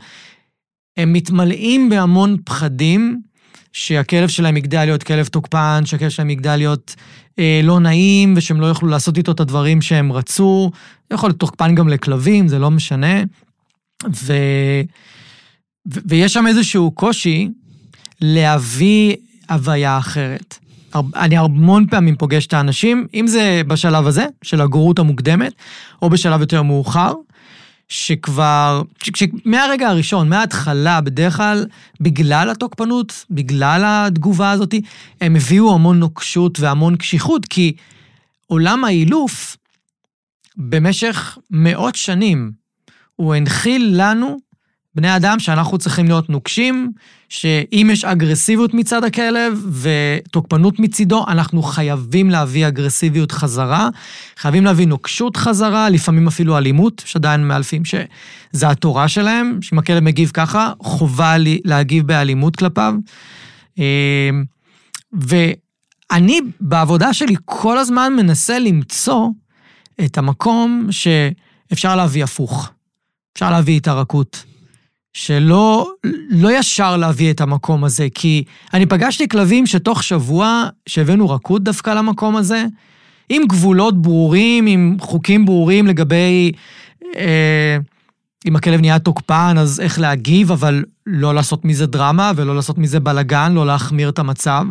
[0.96, 3.20] הם מתמלאים בהמון פחדים,
[3.72, 6.94] שהכלב שלהם יגדל להיות כלב תוקפן, שהכלב שלהם יגדל להיות
[7.38, 10.70] אה, לא נעים, ושהם לא יוכלו לעשות איתו את הדברים שהם רצו.
[11.12, 13.22] יכול להיות תוקפן גם לכלבים, זה לא משנה.
[14.14, 14.32] ו...
[15.86, 16.00] ו...
[16.06, 17.48] ויש שם איזשהו קושי
[18.20, 19.16] להביא
[19.50, 20.58] הוויה אחרת.
[20.94, 25.52] אני המון פעמים פוגש את האנשים, אם זה בשלב הזה, של הגורות המוקדמת,
[26.02, 27.12] או בשלב יותר מאוחר,
[27.90, 28.82] שכבר,
[29.44, 31.66] מהרגע הראשון, מההתחלה, בדרך כלל,
[32.00, 34.74] בגלל התוקפנות, בגלל התגובה הזאת,
[35.20, 37.72] הם הביאו המון נוקשות והמון קשיחות, כי
[38.46, 39.56] עולם האילוף,
[40.56, 42.52] במשך מאות שנים,
[43.16, 44.38] הוא הנחיל לנו
[44.94, 46.92] בני אדם שאנחנו צריכים להיות נוקשים,
[47.28, 53.88] שאם יש אגרסיביות מצד הכלב ותוקפנות מצידו, אנחנו חייבים להביא אגרסיביות חזרה,
[54.36, 60.02] חייבים להביא נוקשות חזרה, לפעמים אפילו אלימות, יש עדיין מאלפים שזה התורה שלהם, שאם הכלב
[60.02, 61.34] מגיב ככה, חובה
[61.64, 62.94] להגיב באלימות כלפיו.
[63.78, 64.30] אה,
[65.12, 69.28] ואני בעבודה שלי כל הזמן מנסה למצוא
[70.04, 72.70] את המקום שאפשר להביא הפוך,
[73.32, 74.49] אפשר להביא את הרכות.
[75.12, 75.90] שלא
[76.30, 78.44] לא ישר להביא את המקום הזה, כי
[78.74, 82.64] אני פגשתי כלבים שתוך שבוע שהבאנו רקוד דווקא למקום הזה,
[83.28, 86.52] עם גבולות ברורים, עם חוקים ברורים לגבי
[87.16, 87.76] אה,
[88.46, 93.00] אם הכלב נהיה תוקפן, אז איך להגיב, אבל לא לעשות מזה דרמה ולא לעשות מזה
[93.00, 94.64] בלגן, לא להחמיר את המצב.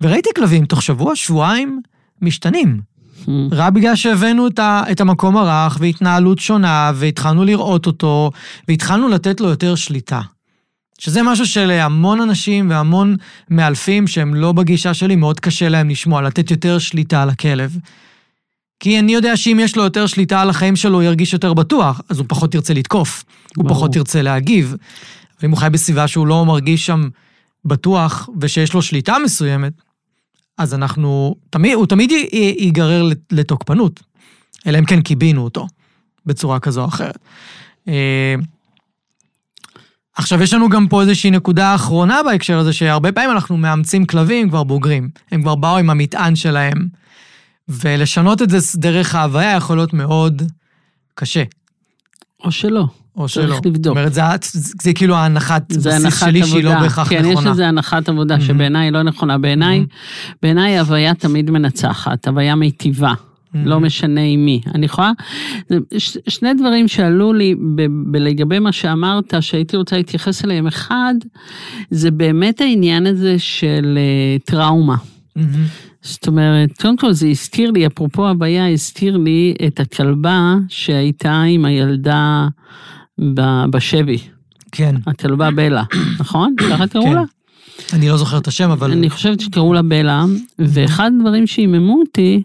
[0.00, 1.80] וראיתי כלבים תוך שבוע, שבועיים,
[2.22, 2.80] משתנים.
[3.52, 8.30] רק בגלל שהבאנו את, ה, את המקום הרך והתנהלות שונה, והתחלנו לראות אותו,
[8.68, 10.20] והתחלנו לתת לו יותר שליטה.
[10.98, 13.16] שזה משהו שלהמון אנשים והמון
[13.50, 17.76] מאלפים שהם לא בגישה שלי, מאוד קשה להם לשמוע, לתת יותר שליטה על הכלב.
[18.80, 22.00] כי אני יודע שאם יש לו יותר שליטה על החיים שלו, הוא ירגיש יותר בטוח,
[22.08, 23.24] אז הוא פחות ירצה לתקוף,
[23.56, 23.76] הוא ברור.
[23.76, 24.74] פחות ירצה להגיב.
[25.42, 27.08] ואם הוא חי בסביבה שהוא לא מרגיש שם
[27.64, 29.72] בטוח, ושיש לו שליטה מסוימת,
[30.58, 32.10] אז אנחנו, תמיד, הוא תמיד
[32.58, 34.02] ייגרר לת- לתוקפנות,
[34.66, 35.66] אלא אם כן קיבינו אותו
[36.26, 37.18] בצורה כזו או אחרת.
[37.88, 38.34] אה,
[40.14, 44.48] עכשיו, יש לנו גם פה איזושהי נקודה אחרונה בהקשר הזה, שהרבה פעמים אנחנו מאמצים כלבים
[44.48, 45.08] כבר בוגרים.
[45.30, 46.88] הם כבר באו עם המטען שלהם,
[47.68, 50.42] ולשנות את זה דרך ההוויה יכול להיות מאוד
[51.14, 51.42] קשה,
[52.44, 52.84] או שלא.
[53.18, 53.60] או צריך שלא.
[53.64, 53.84] לבדוק.
[53.84, 56.46] זאת אומרת, זה, זה, זה כאילו ההנחת בסיס שלי עבודה.
[56.46, 57.40] שהיא לא בהכרח כן, נכונה.
[57.40, 58.46] יש איזו הנחת עבודה מהמם.
[58.46, 59.38] שבעיניי היא לא נכונה.
[59.38, 59.86] בעיניי,
[60.42, 63.12] בעיניי הוויה תמיד מנצחת, הוויה מיטיבה.
[63.54, 64.60] לא משנה עם מי.
[64.74, 65.12] אני יכולה,
[65.98, 70.66] ש, שני דברים שעלו לי ב, ב, לגבי מה שאמרת, שהייתי רוצה להתייחס אליהם.
[70.66, 71.14] אחד,
[71.90, 74.96] זה באמת העניין הזה של uh, טראומה.
[75.36, 75.64] מהמם.
[76.02, 81.64] זאת אומרת, קודם כל זה הזכיר לי, אפרופו הבעיה, הזכיר לי את הכלבה שהייתה עם
[81.64, 82.48] הילדה
[83.70, 84.18] בשבי,
[84.72, 85.84] כן, הכלבה בלה,
[86.20, 86.54] נכון?
[86.70, 87.12] ככה קראו כן.
[87.12, 87.22] לה?
[87.92, 88.92] אני לא זוכר את השם, אבל...
[88.92, 90.24] אני חושבת שקראו לה בלה,
[90.58, 92.42] ואחד הדברים שהיממו אותי,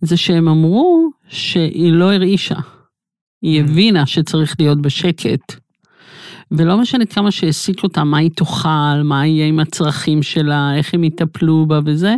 [0.00, 2.58] זה שהם אמרו שהיא לא הרעישה.
[3.42, 5.54] היא הבינה שצריך להיות בשקט.
[6.50, 11.04] ולא משנה כמה שהעסיק אותה, מה היא תאכל, מה יהיה עם הצרכים שלה, איך הם
[11.04, 12.14] יטפלו בה וזה,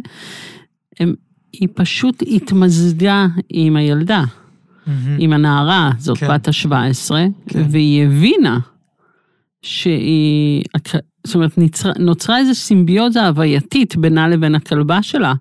[1.00, 1.14] הם,
[1.52, 4.24] היא פשוט התמזגה עם הילדה.
[5.18, 6.28] עם הנערה, זאת כן.
[6.28, 7.10] בת ה-17,
[7.48, 7.62] כן.
[7.70, 8.58] והיא הבינה
[9.62, 10.64] שהיא,
[11.24, 15.34] זאת אומרת, נצרה, נוצרה איזו סימביוזה הווייתית בינה לבין הכלבה שלה,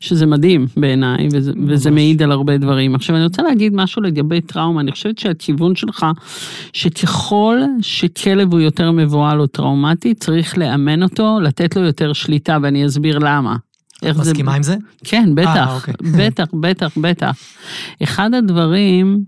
[0.00, 1.90] שזה מדהים בעיניי, וזה, וזה.
[1.90, 2.94] מעיד על הרבה דברים.
[2.94, 6.06] עכשיו, אני רוצה להגיד משהו לגבי טראומה, אני חושבת שהכיוון שלך,
[6.72, 12.86] שככל שכלב הוא יותר מבוהל או טראומטי, צריך לאמן אותו, לתת לו יותר שליטה, ואני
[12.86, 13.56] אסביר למה.
[14.02, 14.76] איך זה- מסכימה עם זה?
[15.04, 15.94] כן, בטח, אוקיי.
[16.18, 17.36] בטח, בטח, בטח.
[18.02, 19.24] אחד הדברים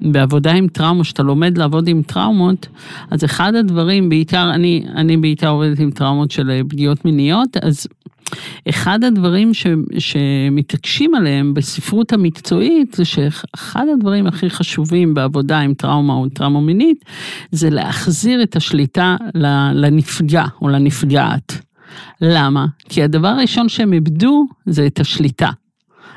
[0.00, 2.66] שבעבודה עם טראומה, שאתה לומד לעבוד עם טראומות,
[3.10, 7.86] אז אחד הדברים, בעיקר, אני, אני בעיקר עובדת עם טראומות של אה, פגיעות מיניות, אז
[8.68, 9.66] אחד הדברים ש,
[9.98, 17.04] שמתעקשים עליהם בספרות המקצועית, זה שאחד הדברים הכי חשובים בעבודה עם טראומה או טראומה מינית,
[17.52, 19.16] זה להחזיר את השליטה
[19.74, 21.60] לנפגע או לנפגעת.
[22.20, 22.66] למה?
[22.88, 25.50] כי הדבר הראשון שהם איבדו זה את השליטה.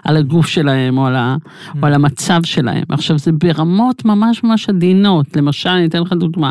[0.04, 1.36] על הגוף שלהם או על, ה,
[1.82, 2.84] או על המצב שלהם.
[2.90, 6.50] עכשיו זה ברמות ממש ממש עדינות, למשל, אני אתן לך דוגמה.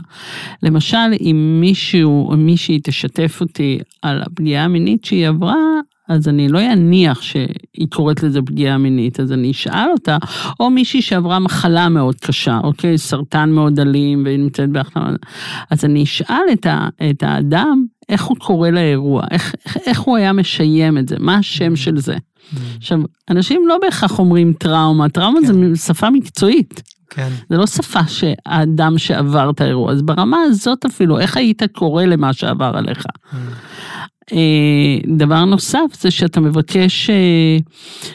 [0.62, 5.54] למשל, אם מישהו או מישהי תשתף אותי על הפגיעה המינית שהיא עברה,
[6.08, 10.16] אז אני לא אניח שהיא קוראת לזה פגיעה מינית, אז אני אשאל אותה,
[10.60, 15.10] או מישהי שעברה מחלה מאוד קשה, אוקיי, סרטן מאוד אלים והיא נמצאת בהחלמה,
[15.70, 20.16] אז אני אשאל את, ה, את האדם איך הוא קורא לאירוע, איך, איך, איך הוא
[20.16, 22.16] היה משיים את זה, מה השם של זה.
[22.76, 22.98] עכשיו,
[23.30, 25.74] אנשים לא בהכרח אומרים טראומה, טראומה כן.
[25.74, 27.28] זה שפה מקצועית, כן.
[27.50, 32.32] זה לא שפה שהאדם שעבר את האירוע, אז ברמה הזאת אפילו, איך היית קורא למה
[32.32, 33.06] שעבר עליך?
[34.32, 37.56] אה, דבר נוסף זה שאתה מבקש אה,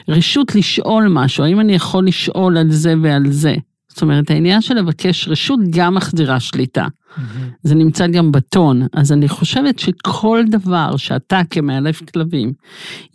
[0.07, 3.55] רשות לשאול משהו, האם אני יכול לשאול על זה ועל זה?
[3.87, 6.87] זאת אומרת, העניין של לבקש רשות גם מחזירה שליטה.
[7.17, 7.49] מהמם.
[7.63, 12.53] זה נמצא גם בטון, אז אני חושבת שכל דבר שאתה כמאלף כלבים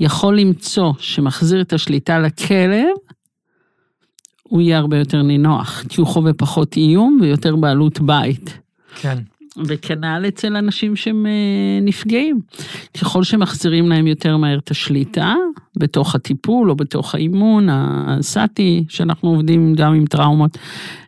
[0.00, 2.86] יכול למצוא שמחזיר את השליטה לכלב,
[4.42, 8.58] הוא יהיה הרבה יותר נינוח, כי הוא חווה פחות איום ויותר בעלות בית.
[9.00, 9.18] כן.
[9.64, 12.40] וכנ"ל אצל אנשים שהם אה, נפגעים.
[13.00, 15.34] ככל שמחזירים להם יותר מהר את השליטה,
[15.76, 20.58] בתוך הטיפול או בתוך האימון הסאטי, שאנחנו עובדים גם עם טראומות,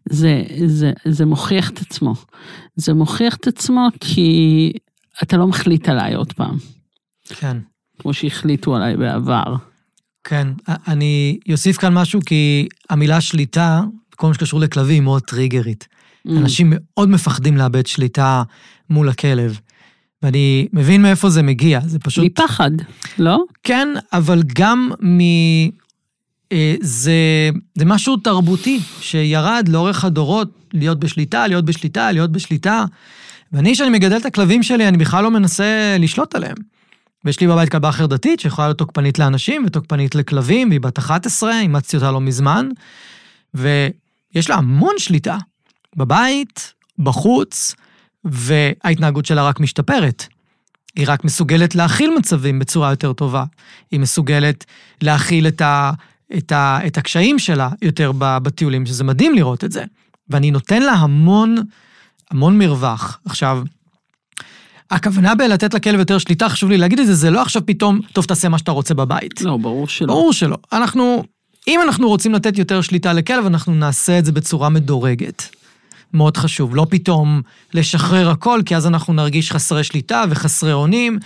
[0.08, 2.14] זה, זה, זה מוכיח את עצמו.
[2.76, 4.72] זה מוכיח את עצמו כי
[5.22, 6.56] אתה לא מחליט עליי עוד פעם,
[7.28, 7.56] כן.
[7.98, 9.56] כמו שהחליטו עליי בעבר.
[10.24, 13.80] כן, אני אוסיף כאן משהו, כי המילה שליטה,
[14.16, 15.88] כל מה שקשור לכלבים, היא מאוד טריגרית.
[16.28, 16.38] Mm.
[16.38, 18.42] אנשים מאוד מפחדים לאבד שליטה
[18.90, 19.60] מול הכלב.
[20.22, 22.24] ואני מבין מאיפה זה מגיע, זה פשוט...
[22.24, 22.70] מפחד,
[23.18, 23.44] לא?
[23.62, 25.20] כן, אבל גם מ...
[26.52, 27.12] אה, זה,
[27.74, 32.84] זה משהו תרבותי שירד לאורך הדורות, להיות בשליטה, להיות בשליטה, להיות בשליטה.
[33.52, 36.56] ואני, כשאני מגדל את הכלבים שלי, אני בכלל לא מנסה לשלוט עליהם.
[37.24, 41.96] ויש לי בבית כלבה חרדתית שיכולה להיות תוקפנית לאנשים ותוקפנית לכלבים, והיא בת 11, אימצתי
[41.96, 42.68] אותה לא מזמן,
[43.54, 45.38] ויש לה המון שליטה.
[45.96, 47.74] בבית, בחוץ,
[48.24, 50.26] וההתנהגות שלה רק משתפרת.
[50.96, 53.44] היא רק מסוגלת להכיל מצבים בצורה יותר טובה.
[53.90, 54.64] היא מסוגלת
[55.02, 55.92] להכיל את, ה,
[56.36, 59.84] את, ה, את הקשיים שלה יותר בטיולים, שזה מדהים לראות את זה.
[60.28, 61.56] ואני נותן לה המון,
[62.30, 63.20] המון מרווח.
[63.24, 63.62] עכשיו,
[64.90, 68.24] הכוונה בלתת לכלב יותר שליטה, חשוב לי להגיד את זה, זה לא עכשיו פתאום, טוב,
[68.24, 69.40] תעשה מה שאתה רוצה בבית.
[69.40, 70.06] לא, ברור שלא.
[70.06, 70.56] ברור שלא.
[70.72, 71.24] אנחנו,
[71.68, 75.57] אם אנחנו רוצים לתת יותר שליטה לכלב, אנחנו נעשה את זה בצורה מדורגת.
[76.14, 76.76] מאוד חשוב.
[76.76, 77.42] לא פתאום
[77.74, 81.18] לשחרר הכל, כי אז אנחנו נרגיש חסרי שליטה וחסרי אונים.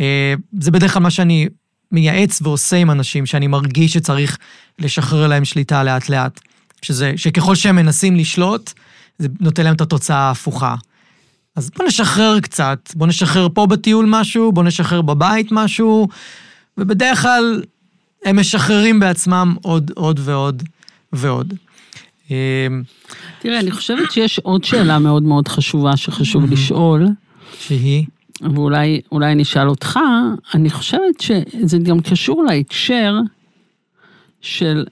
[0.00, 1.48] אה, זה בדרך כלל מה שאני
[1.92, 4.38] מייעץ ועושה עם אנשים, שאני מרגיש שצריך
[4.78, 6.40] לשחרר להם שליטה לאט-לאט.
[6.82, 8.72] שזה, שככל שהם מנסים לשלוט,
[9.18, 10.74] זה נותן להם את התוצאה ההפוכה.
[11.56, 16.08] אז בוא נשחרר קצת, בוא נשחרר פה בטיול משהו, בוא נשחרר בבית משהו,
[16.78, 17.62] ובדרך כלל
[18.24, 20.62] הם משחררים בעצמם עוד, עוד ועוד
[21.12, 21.54] ועוד.
[22.32, 22.82] אמ,
[23.38, 27.06] תראה, אני חושבת שיש עוד שאלה מאוד מאוד חשובה שחשוב לשאול.
[27.58, 28.04] שהיא?
[28.40, 29.98] ואולי אני אשאל אותך,
[30.54, 33.14] אני חושבת שזה גם קשור להקשר
[34.40, 34.84] של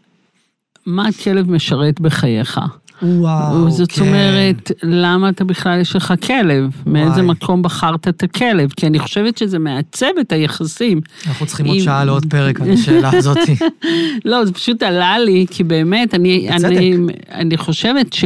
[0.86, 2.60] מה הכלב משרת בחייך.
[3.02, 4.00] וואו, זאת כן.
[4.02, 6.70] אומרת, למה אתה בכלל יש לך כלב?
[6.86, 6.92] וואי.
[6.92, 8.72] מאיזה מקום בחרת את הכלב?
[8.76, 11.00] כי אני חושבת שזה מעצב את היחסים.
[11.26, 11.72] אנחנו צריכים עם...
[11.72, 13.38] עוד שעה לעוד פרק על השאלה הזאת.
[14.24, 16.96] לא, זה פשוט עלה לי, כי באמת, אני, אני,
[17.32, 18.24] אני חושבת ש...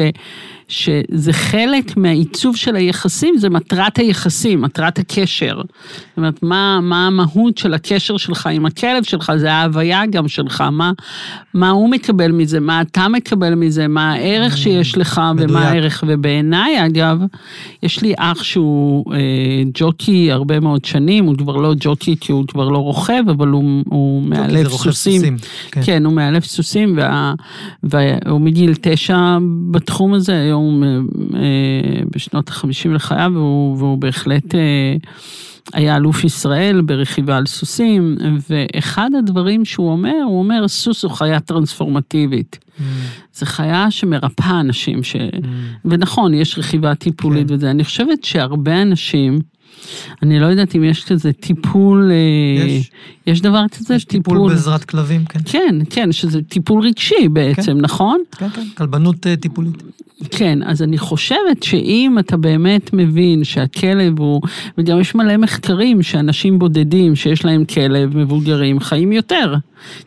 [0.69, 5.57] שזה חלק מהעיצוב של היחסים, זה מטרת היחסים, מטרת הקשר.
[5.57, 10.65] זאת אומרת, מה, מה המהות של הקשר שלך עם הכלב שלך, זה ההוויה גם שלך,
[10.73, 10.93] מה,
[11.55, 15.51] מה הוא מקבל מזה, מה אתה מקבל מזה, מה הערך שיש לך מדויק.
[15.51, 17.19] ומה הערך, ובעיניי אגב,
[17.83, 19.19] יש לי אח שהוא אה,
[19.75, 23.83] ג'וקי הרבה מאוד שנים, הוא כבר לא ג'וקי כי הוא כבר לא רוכב, אבל הוא,
[23.87, 25.21] הוא מאלף סוסים.
[25.21, 25.37] סוסים.
[25.71, 25.81] כן.
[25.85, 27.35] כן, הוא מאלף סוסים, וה,
[27.83, 29.39] והוא מגיל תשע
[29.71, 30.83] בתחום הזה, היום
[31.35, 31.41] אה,
[32.11, 34.55] בשנות החמישים לחייו, והוא, והוא בהחלט...
[34.55, 34.97] אה,
[35.73, 38.17] היה אלוף ישראל ברכיבה על סוסים,
[38.51, 42.59] ואחד הדברים שהוא אומר, הוא אומר, סוס הוא חיה טרנספורמטיבית.
[42.59, 42.83] Mm.
[43.35, 45.17] זו חיה שמרפאה אנשים, ש...
[45.17, 45.47] Mm.
[45.85, 47.55] ונכון, יש רכיבה טיפולית כן.
[47.55, 47.71] וזה.
[47.71, 49.39] אני חושבת שהרבה אנשים,
[50.22, 52.91] אני לא יודעת אם יש כזה טיפול, אה, יש,
[53.27, 53.95] יש דבר כזה?
[53.95, 55.41] יש טיפול, טיפול בעזרת כלבים, כן.
[55.45, 57.81] כן, כן, שזה טיפול רגשי בעצם, כן.
[57.81, 58.22] נכון?
[58.39, 59.83] כן, כן, כלבנות uh, טיפולית.
[60.31, 64.41] כן, אז אני חושבת שאם אתה באמת מבין שהכלב הוא,
[64.79, 69.55] וגם יש מלא מחקרים שאנשים בודדים שיש להם כלב, מבוגרים, חיים יותר.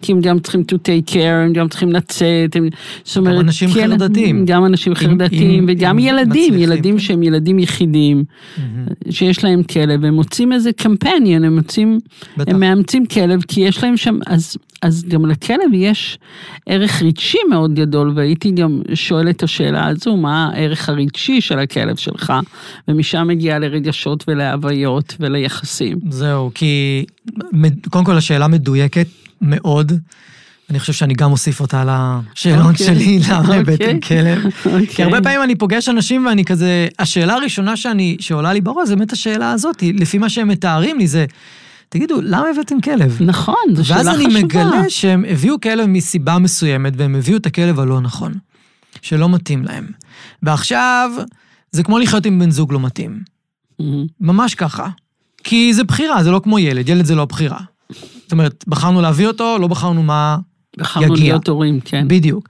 [0.01, 2.67] כי הם גם צריכים to take care, הם גם צריכים לצאת, הם,
[3.03, 4.45] זאת אומרת, גם אנשים כן, חרדתיים.
[4.45, 6.99] גם אנשים חרדתיים, וגם עם ילדים, מצליחים, ילדים.
[6.99, 9.11] שהם ילדים יחידים, mm-hmm.
[9.11, 11.99] שיש להם כלב, הם מוצאים איזה קמפיין, הם מוצאים,
[12.37, 12.51] בטח.
[12.51, 16.17] הם מאמצים כלב, כי יש להם שם, אז, אז גם לכלב יש
[16.65, 21.95] ערך רגשי מאוד גדול, והייתי גם שואלת את השאלה הזו, מה הערך הרגשי של הכלב
[21.95, 22.33] שלך,
[22.87, 25.99] ומשם מגיע לרגשות ולהוויות וליחסים.
[26.09, 27.05] זהו, כי
[27.89, 29.07] קודם כל השאלה מדויקת
[29.41, 29.91] מאוד.
[30.69, 32.69] אני חושב שאני גם אוסיף אותה לשאלון okay.
[32.69, 32.85] אוקיי.
[32.85, 33.59] שלי, למה okay.
[33.59, 34.01] הבאתם אוקיי.
[34.01, 34.43] כלב.
[34.43, 34.63] Okay.
[34.63, 35.05] כי אוקיי.
[35.05, 39.13] הרבה פעמים אני פוגש אנשים ואני כזה, השאלה הראשונה שאני, שעולה לי בראש, זה באמת
[39.13, 41.25] השאלה הזאת, לפי מה שהם מתארים לי, זה,
[41.89, 43.17] תגידו, למה הבאתם כלב?
[43.21, 44.11] נכון, זו שאלה חשובה.
[44.11, 48.33] ואז אני מגלה שהם הביאו כלב מסיבה מסוימת, והם הביאו את הכלב הלא נכון,
[49.01, 49.87] שלא מתאים להם.
[50.43, 51.11] ועכשיו,
[51.71, 53.19] זה כמו לחיות עם בן זוג לא מתאים.
[53.81, 53.83] Mm-hmm.
[54.21, 54.87] ממש ככה.
[55.43, 57.59] כי זה בחירה, זה לא כמו ילד, ילד זה לא בחירה.
[57.91, 60.37] זאת אומרת, בחרנו להביא אותו, לא בחרנו מה
[60.77, 61.15] בחרנו יגיע.
[61.15, 62.07] בחרנו להיות הורים, כן.
[62.07, 62.49] בדיוק.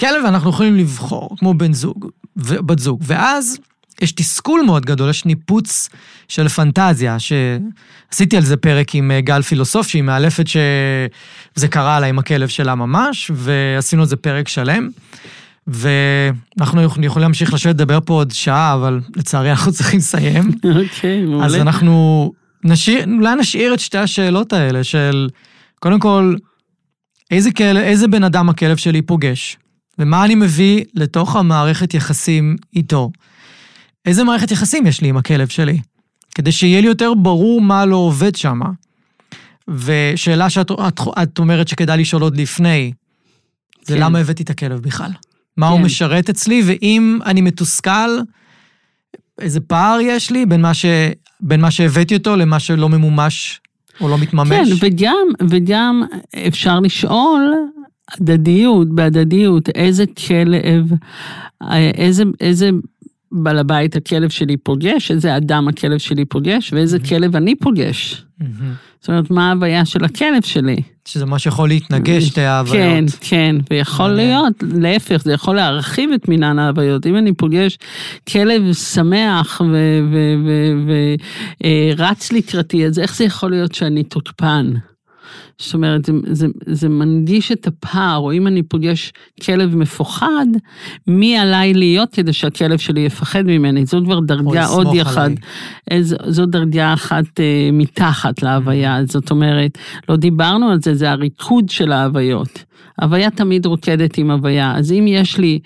[0.00, 2.06] כלב אנחנו יכולים לבחור, כמו בן זוג,
[2.36, 3.58] בת זוג, ואז
[4.00, 5.88] יש תסכול מאוד גדול, יש ניפוץ
[6.28, 12.06] של פנטזיה, שעשיתי על זה פרק עם אה, גל פילוסוף, שהיא מאלפת שזה קרה לה
[12.06, 14.88] עם הכלב שלה ממש, ועשינו על זה פרק שלם.
[15.66, 20.50] ואנחנו יכולים להמשיך לשבת לדבר פה עוד שעה, אבל לצערי אנחנו צריכים לסיים.
[20.84, 21.46] אוקיי, מעולה.
[21.46, 22.32] אז אנחנו
[22.64, 25.28] נשאיר, אולי נשאיר את שתי השאלות האלה של,
[25.80, 26.34] קודם כל,
[27.30, 29.56] איזה, כל, איזה בן אדם הכלב שלי פוגש,
[29.98, 33.10] ומה אני מביא לתוך המערכת יחסים איתו.
[34.06, 35.80] איזה מערכת יחסים יש לי עם הכלב שלי,
[36.34, 38.60] כדי שיהיה לי יותר ברור מה לא עובד שם.
[39.68, 42.92] ושאלה שאת את, את אומרת שכדאי לשאול עוד לפני,
[43.82, 44.00] זה כן.
[44.00, 45.10] למה הבאתי את הכלב בכלל?
[45.56, 45.72] מה כן.
[45.72, 48.18] הוא משרת אצלי, ואם אני מתוסכל,
[49.40, 50.84] איזה פער יש לי בין מה, ש...
[51.42, 53.60] בין מה שהבאתי אותו למה שלא ממומש
[54.00, 54.50] או לא מתממש.
[54.80, 56.02] כן, וגם, וגם
[56.48, 57.54] אפשר לשאול,
[58.12, 60.92] הדדיות, בהדדיות, איזה כלב,
[61.94, 62.70] איזה, איזה
[63.32, 67.08] בעל הבית הכלב שלי פוגש, איזה אדם הכלב שלי פוגש, ואיזה mm-hmm.
[67.08, 68.24] כלב אני פוגש.
[68.40, 68.44] Mm-hmm.
[69.00, 70.76] זאת אומרת, מה ההוויה של הכלב שלי.
[71.04, 72.76] שזה מה שיכול להתנגש, שתי ההוויות.
[72.76, 77.06] כן, כן, ויכול להיות, להפך, זה יכול להרחיב את מינן ההוויות.
[77.06, 77.78] אם אני פוגש
[78.28, 79.60] כלב שמח
[81.96, 84.72] ורץ לקראתי, אז איך זה יכול להיות שאני תוקפן?
[85.60, 90.46] זאת אומרת, זה, זה, זה מנגיש את הפער, או אם אני פוגש כלב מפוחד,
[91.06, 93.86] מי עליי להיות כדי שהכלב שלי יפחד ממני?
[93.86, 95.30] זו כבר דרגה עוד אחד,
[95.90, 101.68] איז, זו דרגה אחת אה, מתחת להוויה, זאת אומרת, לא דיברנו על זה, זה הריקוד
[101.68, 102.64] של ההוויות.
[103.00, 105.58] הוויה תמיד רוקדת עם הוויה, אז אם יש לי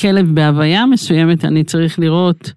[0.00, 2.52] כלב בהוויה מסוימת, אני צריך לראות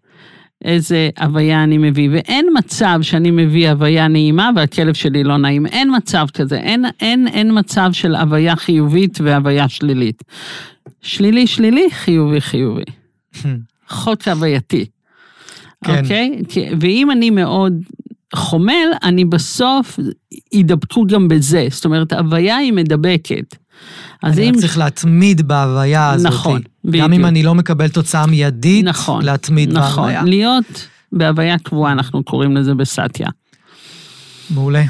[0.66, 5.96] איזה הוויה אני מביא, ואין מצב שאני מביא הוויה נעימה והכלב שלי לא נעים, אין
[5.98, 10.24] מצב כזה, אין, אין, אין מצב של הוויה חיובית והוויה שלילית.
[11.02, 12.84] שלילי שלילי, חיובי חיובי.
[13.90, 14.86] חוק הווייתי.
[15.86, 16.04] כן.
[16.04, 16.42] אוקיי?
[16.80, 17.74] ואם אני מאוד
[18.36, 20.00] חומל, אני בסוף
[20.54, 21.68] ידבקו גם בזה.
[21.72, 23.56] זאת אומרת, הוויה היא מדבקת.
[24.24, 24.50] אז אם...
[24.54, 26.32] אני צריך להתמיד בהוויה הזאת.
[26.32, 27.04] נכון, בדיוק.
[27.04, 30.18] גם אם אני לא מקבל תוצאה מיידית, נכון, להתמיד נכון, בהוויה.
[30.18, 33.28] נכון, להיות בהוויה קבועה, אנחנו קוראים לזה בסטיה.
[34.50, 34.84] מעולה.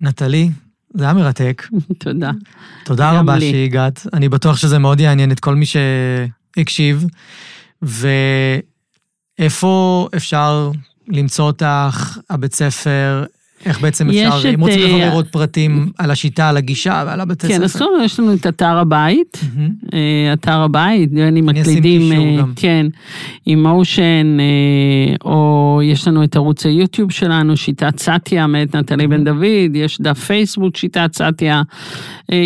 [0.00, 0.50] נטלי,
[0.94, 1.68] זה היה מרתק.
[2.04, 2.30] תודה.
[2.84, 3.50] תודה רבה לי.
[3.50, 4.06] שהגעת.
[4.12, 7.04] אני בטוח שזה מאוד יעניין את כל מי שהקשיב.
[7.82, 8.62] ואיפה
[10.16, 10.70] אפשר
[11.08, 13.24] למצוא אותך, הבית ספר,
[13.64, 17.46] איך בעצם אפשר, אם רוצים לברר אה, עוד פרטים על השיטה, על הגישה ועל הבתי
[17.46, 17.56] ספר.
[17.56, 19.40] כן, אז קודם יש לנו את אתר הבית,
[19.94, 22.86] אה, אתר הבית, אני מקלידים, אה, כן,
[23.46, 24.36] עם מושן,
[25.24, 30.18] או יש לנו את ערוץ היוטיוב שלנו, שיטת סאטיה מאת נטלי בן דוד, יש דף
[30.18, 31.62] פייסבוק שיטת סאטיה,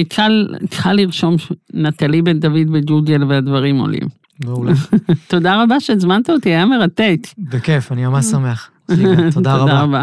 [0.09, 0.47] קל
[0.93, 1.37] לרשום
[1.75, 4.25] נטלי בן דוד בג'וגל והדברים עולים.
[4.45, 4.73] מעולה.
[5.29, 7.19] תודה רבה שהזמנת אותי, היה מרתק.
[7.39, 8.71] בכיף, אני ממש שמח.
[9.35, 10.03] תודה רבה.